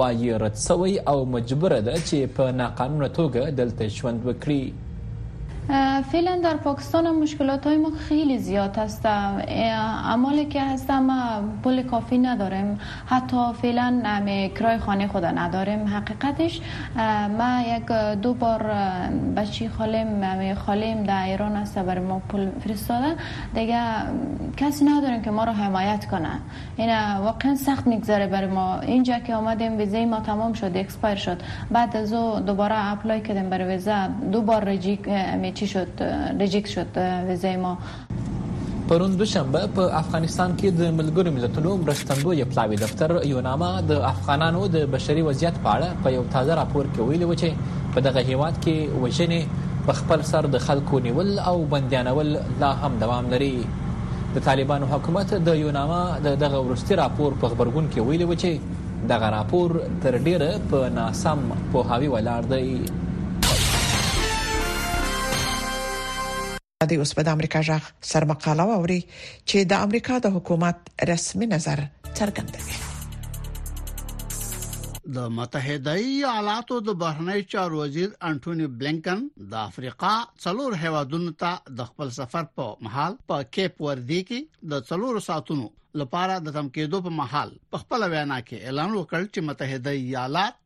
وایي 0.00 0.32
رد 0.44 0.56
سوی 0.68 0.94
او 1.12 1.18
مجبور 1.36 1.72
ده 1.86 1.94
چې 2.08 2.18
په 2.38 2.44
ناقانونه 2.62 3.08
توګه 3.18 3.42
دلته 3.60 3.84
ژوند 4.00 4.20
وکړي 4.28 4.62
فعلا 6.12 6.40
در 6.44 6.54
پاکستان 6.56 7.06
هم 7.06 7.22
مشکلات 7.22 7.66
های 7.66 7.76
ما 7.76 7.90
خیلی 7.90 8.38
زیاد 8.38 8.76
هست 8.76 9.06
اعمالی 9.06 10.44
که 10.44 10.62
هستم 10.62 11.10
پول 11.64 11.82
کافی 11.82 12.18
نداریم 12.18 12.78
حتی 13.06 13.36
فعلا 13.62 14.02
کرای 14.58 14.78
خانه 14.78 15.06
خدا 15.08 15.30
نداریم 15.30 15.86
حقیقتش 15.88 16.60
ما 17.38 17.60
یک 17.76 17.86
دو 18.22 18.34
بار 18.34 18.70
بچی 19.36 19.68
خالم 19.68 20.54
خالم 20.54 21.02
در 21.04 21.26
ایران 21.26 21.56
هست 21.56 21.78
بر 21.78 21.98
ما 21.98 22.18
پول 22.18 22.50
فرستاده 22.64 23.16
دیگه 23.54 23.80
کسی 24.56 24.84
نداریم 24.84 25.22
که 25.22 25.30
ما 25.30 25.44
رو 25.44 25.52
حمایت 25.52 26.06
کنه 26.10 26.28
این 26.76 27.16
واقعا 27.16 27.54
سخت 27.54 27.86
میگذره 27.86 28.26
برای 28.26 28.50
ما 28.50 28.80
اینجا 28.80 29.18
که 29.18 29.34
آمدیم 29.34 29.76
ویزه 29.78 30.04
ما 30.06 30.20
تمام 30.20 30.52
شد 30.52 30.76
اکسپایر 30.76 31.14
شد 31.16 31.40
بعد 31.70 31.96
از 31.96 32.12
او 32.12 32.40
دوباره 32.40 32.74
اپلای 32.92 33.20
کردیم 33.20 33.50
برای 33.50 33.68
ویزه 33.70 34.08
دو 34.32 34.40
بار 34.42 34.64
رجی 34.64 34.96
چی 35.54 35.66
شد 35.66 36.02
ریجیک 36.40 36.66
شد 36.66 36.98
ویزه 37.28 37.56
ما 37.56 37.78
پرون 38.88 39.16
دوشنبه 39.16 39.60
په 39.74 39.82
افغانستان 40.02 40.54
کې 40.60 40.72
د 40.78 40.94
ملګرو 40.98 41.32
ملتونو 41.36 41.76
مرستندوی 41.82 42.44
پلاوی 42.54 42.76
دفتر 42.82 43.12
یو 43.32 43.40
نامه 43.46 43.70
د 43.90 44.00
افغانانو 44.10 44.64
د 44.76 44.86
بشري 44.94 45.22
وضعیت 45.28 45.60
په 45.64 45.74
اړه 45.74 46.02
په 46.06 46.12
یو 46.16 46.24
تازه 46.34 46.56
راپور 46.60 46.88
کې 46.88 47.12
ویلي 47.12 47.28
و 47.30 47.36
چې 47.42 47.92
په 47.94 48.04
دغه 48.06 48.24
هیواد 48.30 48.58
کې 48.64 49.04
وژنې 49.04 49.86
په 49.86 49.92
خپل 50.00 50.24
سر 50.32 50.48
د 50.56 50.64
خلکو 50.66 50.98
نیول 51.06 51.30
او 51.52 51.54
بندیانول 51.76 52.34
لا 52.64 52.72
هم 52.82 52.92
دوام 53.04 53.30
لري 53.36 53.52
د 54.34 54.44
طالبانو 54.48 54.90
حکومت 54.94 55.34
د 55.50 55.58
یو 55.64 55.74
نامه 55.78 56.02
د 56.26 56.36
دغه 56.44 56.64
ورستي 56.66 57.00
راپور 57.04 57.38
په 57.44 57.54
خبرګون 57.54 57.92
کې 57.94 58.10
ویلي 58.10 58.30
و 58.30 58.34
چې 58.34 59.08
دغه 59.14 59.30
راپور 59.38 59.78
تر 60.06 60.18
ډیره 60.18 60.60
په 60.74 60.92
ناسم 61.00 61.48
په 61.54 61.86
هاوی 61.92 62.12
ولاړ 62.16 62.52
دی 62.56 63.11
د 66.90 66.92
اوس 67.02 67.10
په 67.16 67.32
امریکا 67.36 67.60
ژغ 67.66 67.84
سر 68.12 68.24
مقاله 68.28 68.64
ووري 68.68 68.98
چې 69.48 69.66
د 69.72 69.82
امریکا 69.88 70.14
د 70.24 70.32
حکومت 70.36 70.88
رسمي 71.10 71.46
نظر 71.52 71.82
څرګندوي 72.18 72.80
د 75.16 75.28
متحده 75.36 75.94
ایالاتو 76.06 76.78
د 76.88 76.96
بهرنی 77.02 77.44
چارو 77.54 77.80
وزیر 77.82 78.08
انټونی 78.30 78.66
بلنکن 78.80 79.22
د 79.54 79.56
افریقا 79.68 80.12
څلور 80.44 80.76
هیوادونو 80.84 81.32
ته 81.44 81.72
د 81.80 81.88
خپل 81.92 82.12
سفر 82.20 82.50
په 82.60 82.84
محل 82.88 83.18
په 83.32 83.48
کیپ 83.58 83.82
وردی 83.88 84.20
کې 84.28 84.68
د 84.74 84.86
څلور 84.92 85.22
ساتونو 85.28 85.68
لپاره 86.02 86.38
د 86.44 86.56
تمکېدو 86.60 87.02
په 87.08 87.14
محل 87.22 87.54
په 87.74 87.84
خپل 87.84 88.08
وینا 88.14 88.40
کې 88.46 88.62
اعلان 88.68 88.94
وکړ 88.96 89.28
چې 89.32 89.50
متحده 89.50 89.98
ایالات 90.02 90.60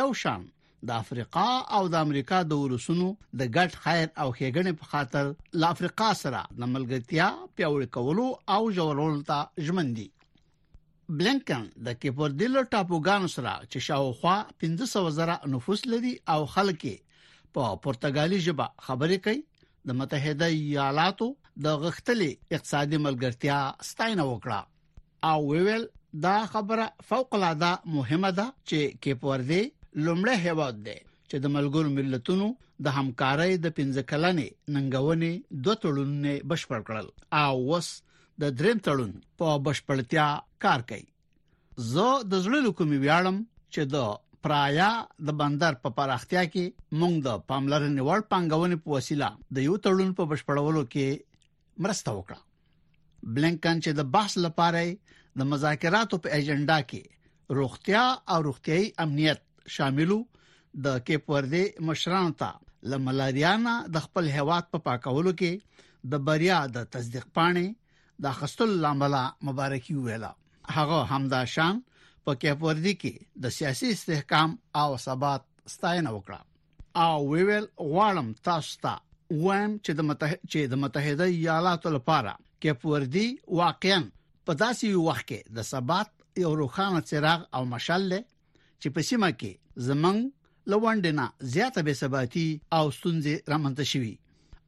یو 0.00 0.08
شان 0.22 0.50
د 0.88 0.92
افریقا 1.02 1.48
او 1.76 1.88
د 1.94 2.04
امریکا 2.06 2.36
د 2.50 2.60
ولسونو 2.60 3.08
د 3.40 3.48
ګډ 3.56 3.74
خیر 3.84 4.06
او 4.22 4.28
ښېګڼې 4.38 4.72
په 4.82 4.86
خاطر 4.92 5.26
ل 5.60 5.66
افریقا 5.74 6.08
سره 6.22 6.40
د 6.60 6.70
ملګرتیا 6.76 7.26
پیوړ 7.56 7.88
کولو 7.96 8.28
او 8.54 8.60
جوړولو 8.78 9.22
ته 9.30 9.66
ژمن 9.66 9.92
دي 9.98 10.06
بلنکن 11.20 11.66
د 11.88 11.96
کیپوردیل 12.04 12.56
ټاپوګان 12.74 13.28
سره 13.34 13.52
چې 13.72 13.84
شاوخوا 13.88 14.34
1500 14.68 15.04
زره 15.18 15.38
نفوس 15.56 15.84
لري 15.94 16.12
او 16.34 16.40
خلک 16.54 16.84
په 17.56 17.72
پرتګالي 17.86 18.38
ژبه 18.48 18.66
خبرې 18.88 19.24
کوي 19.24 19.40
د 19.90 19.98
متحده 20.02 20.48
ایالاتو 20.58 21.28
د 21.66 21.80
غختلې 21.84 22.58
اقتصادي 22.60 23.02
ملګرتیا 23.08 23.58
ستاینه 23.90 24.26
وکړه 24.30 25.28
او 25.30 25.52
ویل 25.52 25.84
دا 26.26 26.36
خبره 26.56 26.86
فوق 27.10 27.38
العاده 27.40 27.72
مهمه 27.96 28.30
ده 28.40 28.46
چې 28.70 29.00
کیپوردی 29.06 29.62
لومړی 30.06 30.34
هیواد 30.44 30.76
دی 30.88 30.96
چې 31.30 31.36
د 31.44 31.52
ملګرو 31.56 31.90
ملتونو 31.96 32.46
د 32.86 32.94
همکارۍ 32.96 33.52
د 33.64 33.72
پنځه 33.78 34.02
کلنې 34.12 34.48
ننګونې 34.74 35.32
دوه 35.66 35.74
تړونونه 35.84 36.32
بشپړ 36.52 36.80
کړل 36.90 37.06
او 37.44 37.52
وس 37.70 37.88
د 38.42 38.54
دریم 38.58 38.78
تړون 38.88 39.12
په 39.42 39.56
بشپړتیا 39.68 40.26
کار 40.66 40.80
کوي 40.92 41.06
زه 41.92 42.06
د 42.30 42.32
زړه 42.46 42.74
کوم 42.80 42.90
ویاړم 43.02 43.36
چې 43.74 43.82
د 43.94 43.96
پرایا 44.46 44.90
د 45.30 45.36
بندر 45.42 45.74
په 45.86 45.96
پراختیا 45.98 46.42
کې 46.52 46.64
موږ 47.00 47.14
د 47.26 47.42
پاملرنې 47.52 48.02
وړ 48.06 48.20
پنګونې 48.30 48.76
په 48.82 48.88
وسیله 48.94 49.28
د 49.58 49.68
یو 49.68 49.74
تړون 49.88 50.10
په 50.22 50.34
بشپړولو 50.34 50.82
کې 50.92 51.08
مرسته 51.86 52.10
وکړه 52.20 52.40
بلنکن 53.36 53.82
چې 53.84 53.90
د 53.98 54.00
بحث 54.16 54.32
لپاره 54.46 54.84
د 55.38 55.52
مذاکراتو 55.54 56.20
په 56.26 56.36
ایجنډا 56.36 56.78
کې 56.90 57.02
روغتیا 57.58 58.02
او 58.32 58.38
روغتیاي 58.46 58.90
امنیت 59.04 59.40
شاملو 59.74 60.18
د 60.84 61.02
کیپ 61.06 61.24
وردي 61.34 61.64
مشرانو 61.88 62.32
ته 62.40 62.50
لملاریانا 62.92 63.74
د 63.96 64.04
خپل 64.06 64.24
هواد 64.38 64.64
په 64.72 64.78
پا 64.78 64.84
پاکولو 64.88 65.32
کې 65.40 65.52
د 66.12 66.22
بریا 66.28 66.58
د 66.76 66.86
تصدیق 66.94 67.26
پاڼه 67.36 67.66
د 68.26 68.36
خستل 68.38 68.70
لاملا 68.84 69.22
مبارکي 69.48 69.94
ویلا 70.06 70.30
هغه 70.76 70.98
همدا 71.12 71.40
شان 71.54 71.74
په 72.28 72.38
کیپ 72.44 72.58
وردي 72.68 72.94
کې 73.02 73.14
د 73.46 73.54
سیاسي 73.58 73.86
استحکام 73.96 74.48
او 74.82 74.88
ثبات 75.06 75.42
ستاینه 75.74 76.10
وکړه 76.16 76.40
او 77.04 77.16
ویل 77.32 77.66
غواړم 77.92 78.28
تاسو 78.48 78.72
ته 78.86 78.94
وایم 79.44 79.72
چې 79.84 79.92
د 79.98 80.08
متحد 80.10 80.40
چې 80.50 80.60
د 80.72 80.80
متحده 80.86 81.26
ایالاتو 81.36 81.88
لپاره 81.96 82.32
کیپ 82.64 82.86
وردي 82.92 83.28
واقعا 83.62 83.98
په 84.46 84.52
داسې 84.62 84.88
وخت 85.08 85.24
کې 85.30 85.58
د 85.58 85.68
ثبات 85.72 86.08
یو 86.44 86.50
روخانه 86.62 87.00
څراغ 87.10 87.40
او 87.58 87.62
مشال 87.74 88.02
له 88.12 88.20
چې 88.82 88.92
په 88.96 89.06
سیمه 89.08 89.28
کې 89.40 89.86
زمنګ 89.86 90.28
لوندنه 90.74 91.24
زیاته 91.54 91.82
به 91.88 91.94
ثباتي 92.02 92.44
او 92.76 92.84
ستونزې 92.98 93.34
رامنځته 93.52 93.90
شوي 93.92 94.12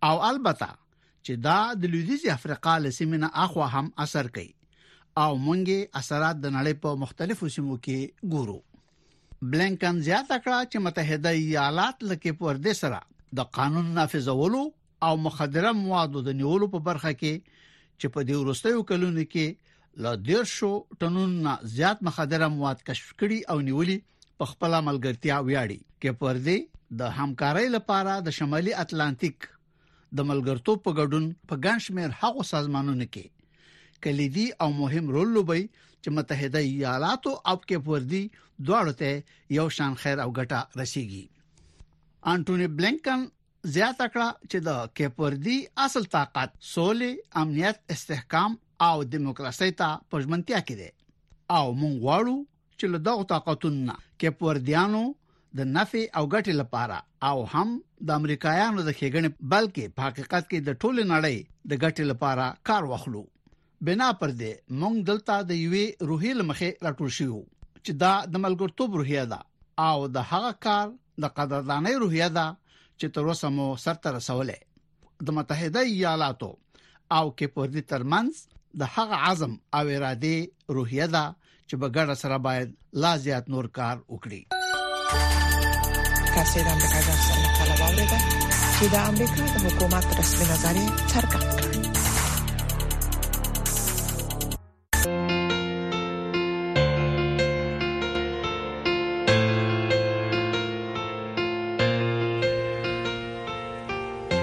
او 0.08 0.14
البته 0.30 0.68
چې 1.26 1.36
دا 1.46 1.58
د 1.82 1.92
لویدیزي 1.94 2.30
افریقا 2.34 2.74
لسمنه 2.86 3.30
اخوا 3.44 3.68
هم 3.76 3.86
اثر 4.06 4.28
کوي 4.36 4.52
او 5.24 5.30
مونږه 5.46 6.02
اثرات 6.02 6.42
د 6.42 6.52
نړۍ 6.56 6.74
په 6.84 7.00
مختلفو 7.04 7.50
سیمو 7.56 7.78
کې 7.86 8.36
ګورو 8.36 8.58
بلنکن 9.52 9.98
زیاته 10.08 10.36
کړه 10.44 10.70
چې 10.72 10.84
متحده 10.86 11.32
ایالات 11.42 12.04
لکه 12.12 12.36
پرده 12.42 12.74
سره 12.82 13.00
د 13.40 13.48
قانون 13.58 13.90
نافذولو 14.00 14.62
او 15.06 15.12
مخدره 15.26 15.72
موادو 15.82 16.22
د 16.30 16.38
نیولو 16.42 16.68
په 16.74 16.80
برخه 16.88 17.12
کې 17.20 17.62
چې 17.62 18.12
په 18.16 18.28
دې 18.28 18.42
وروستیو 18.42 18.84
کلونو 18.92 19.24
کې 19.32 19.71
ل 20.00 20.04
ډیر 20.26 20.44
شو 20.50 20.68
ټنونو 21.02 21.42
نه 21.46 21.52
زیات 21.72 22.02
مخدره 22.08 22.46
مواد 22.56 22.82
کشف 22.88 23.08
کړي 23.20 23.38
او 23.54 23.56
نیولې 23.68 23.98
په 24.42 24.50
خپل 24.52 24.76
عملګرتیا 24.76 25.36
ویاړي 25.46 25.78
کې 26.00 26.10
پر 26.22 26.40
دې 26.46 26.58
د 27.02 27.12
همکارۍ 27.18 27.66
لپاره 27.76 28.14
د 28.28 28.36
شمالي 28.38 28.72
اټلانټیک 28.84 29.50
د 30.20 30.30
ملګرتوب 30.30 30.82
په 30.86 30.96
ګډون 31.00 31.28
په 31.52 31.60
ګانشمیر 31.66 32.10
هغو 32.22 32.46
سازمانونو 32.52 33.06
کې 33.10 34.00
کلیدي 34.06 34.46
او 34.64 34.68
مهم 34.80 35.10
رول 35.18 35.28
لوبي 35.38 35.60
چې 36.02 36.16
متحده 36.20 36.60
ایالاتو 36.70 37.30
او 37.50 37.56
کې 37.68 37.76
پوردي 37.90 38.24
دواړو 38.66 38.92
ته 39.04 39.10
یو 39.58 39.68
شان 39.76 39.98
خیر 40.06 40.18
او 40.26 40.28
ګټه 40.38 40.60
رسیږي 40.80 41.24
انټونی 42.36 42.66
بلنکن 42.80 43.20
زیاته 43.76 44.06
کړه 44.12 44.28
چې 44.50 44.58
د 44.68 44.82
کې 44.96 45.06
پوردي 45.18 45.58
اصل 45.88 46.10
طاقت 46.18 46.60
سولې 46.72 47.42
امنیت 47.42 47.78
استحکام 47.96 48.60
او 48.86 49.02
دیموکراسي 49.14 49.66
ته 49.80 49.88
پژمنتیا 50.12 50.58
کې 50.68 50.78
ده 50.82 51.56
او 51.56 51.66
مونږ 51.80 51.96
غواړو 52.04 52.36
چې 52.78 52.86
له 52.92 52.98
دغه 53.08 53.24
طاقتونو 53.32 53.96
کې 54.18 54.28
پرديانو 54.40 55.02
د 55.58 55.68
نفع 55.74 56.02
او 56.18 56.24
ګټې 56.34 56.54
لپاره 56.60 56.98
او 57.28 57.44
هم 57.52 57.74
د 58.08 58.20
امریکایانو 58.20 58.84
د 58.88 58.96
خېګنې 58.98 59.30
بلکې 59.52 59.84
په 59.96 60.06
حقیقت 60.06 60.48
کې 60.50 60.62
د 60.68 60.78
ټوله 60.84 61.04
نړۍ 61.12 61.36
د 61.70 61.82
ګټې 61.84 62.04
لپاره 62.10 62.48
کار 62.70 62.88
واخلو 62.92 63.22
بنا 63.88 64.08
پر 64.22 64.34
دې 64.40 64.50
مونږ 64.80 64.96
دلته 65.10 65.36
د 65.50 65.60
یوې 65.64 65.84
روحي 66.12 66.32
لمخې 66.40 66.70
راټول 66.86 67.12
شو 67.18 67.38
چې 67.84 67.92
دا 68.04 68.12
د 68.32 68.42
ملګرتوب 68.46 68.96
روحیه 69.00 69.24
ده 69.34 69.40
او 69.90 70.08
د 70.16 70.26
هغه 70.32 70.52
کار 70.66 70.90
د 71.24 71.34
قدردانې 71.36 71.94
روحیه 72.04 72.28
ده 72.40 72.46
چې 73.00 73.14
تر 73.16 73.30
اوسه 73.30 73.52
مو 73.58 73.68
سرته 73.86 74.14
رسولې 74.18 75.28
د 75.28 75.38
متحده 75.38 75.86
ایالاتو 75.94 76.50
او 77.16 77.24
کې 77.38 77.54
پر 77.56 77.70
دې 77.74 77.82
ترمنځ 77.94 78.42
د 78.80 78.88
هغه 78.94 79.16
عزم 79.26 79.52
او 79.76 79.84
اراده 79.96 80.36
روحیه 80.76 81.06
ده 81.14 81.24
چې 81.68 81.74
بغړ 81.80 82.08
سره 82.22 82.36
باید 82.46 82.68
لا 83.02 83.12
زیات 83.24 83.44
نور 83.54 83.66
کار 83.78 83.96
وکړي 84.12 84.42
کاسې 86.34 86.60
د 86.66 86.68
امریکا 86.72 86.98
د 87.08 87.10
سره 87.20 87.48
طلب 87.58 87.80
اوریده 87.88 88.18
چې 88.76 88.86
د 88.94 88.96
امریکا 89.10 89.36
د 89.52 89.56
حکومت 89.66 90.06
رسمي 90.20 90.46
نظریه 90.52 90.90
څرګند 91.12 91.44
کړي 91.52 91.80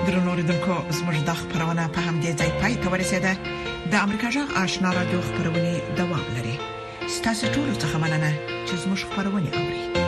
درنو 0.08 0.32
ردوونکو 0.39 0.76
زموږ 0.98 1.18
د 1.30 1.32
خبرونه 1.39 1.84
په 1.94 2.00
همدې 2.08 2.32
ځای 2.39 2.52
پای 2.62 2.74
ته 2.86 2.88
ورسېده 2.94 3.34
د 3.91 3.95
امریکا 4.04 4.28
جغ 4.34 4.49
آشنا 4.63 4.89
رادیو 4.93 5.19
خبرونه 5.28 5.71
دوام 5.99 6.23
لري 6.38 6.56
ستاسو 7.17 7.45
ټول 7.56 7.69
څه 7.82 7.88
مننه 8.04 8.32
چې 8.67 8.73
زموږ 8.84 8.99
خبرونه 9.08 9.49
اوري 9.60 9.98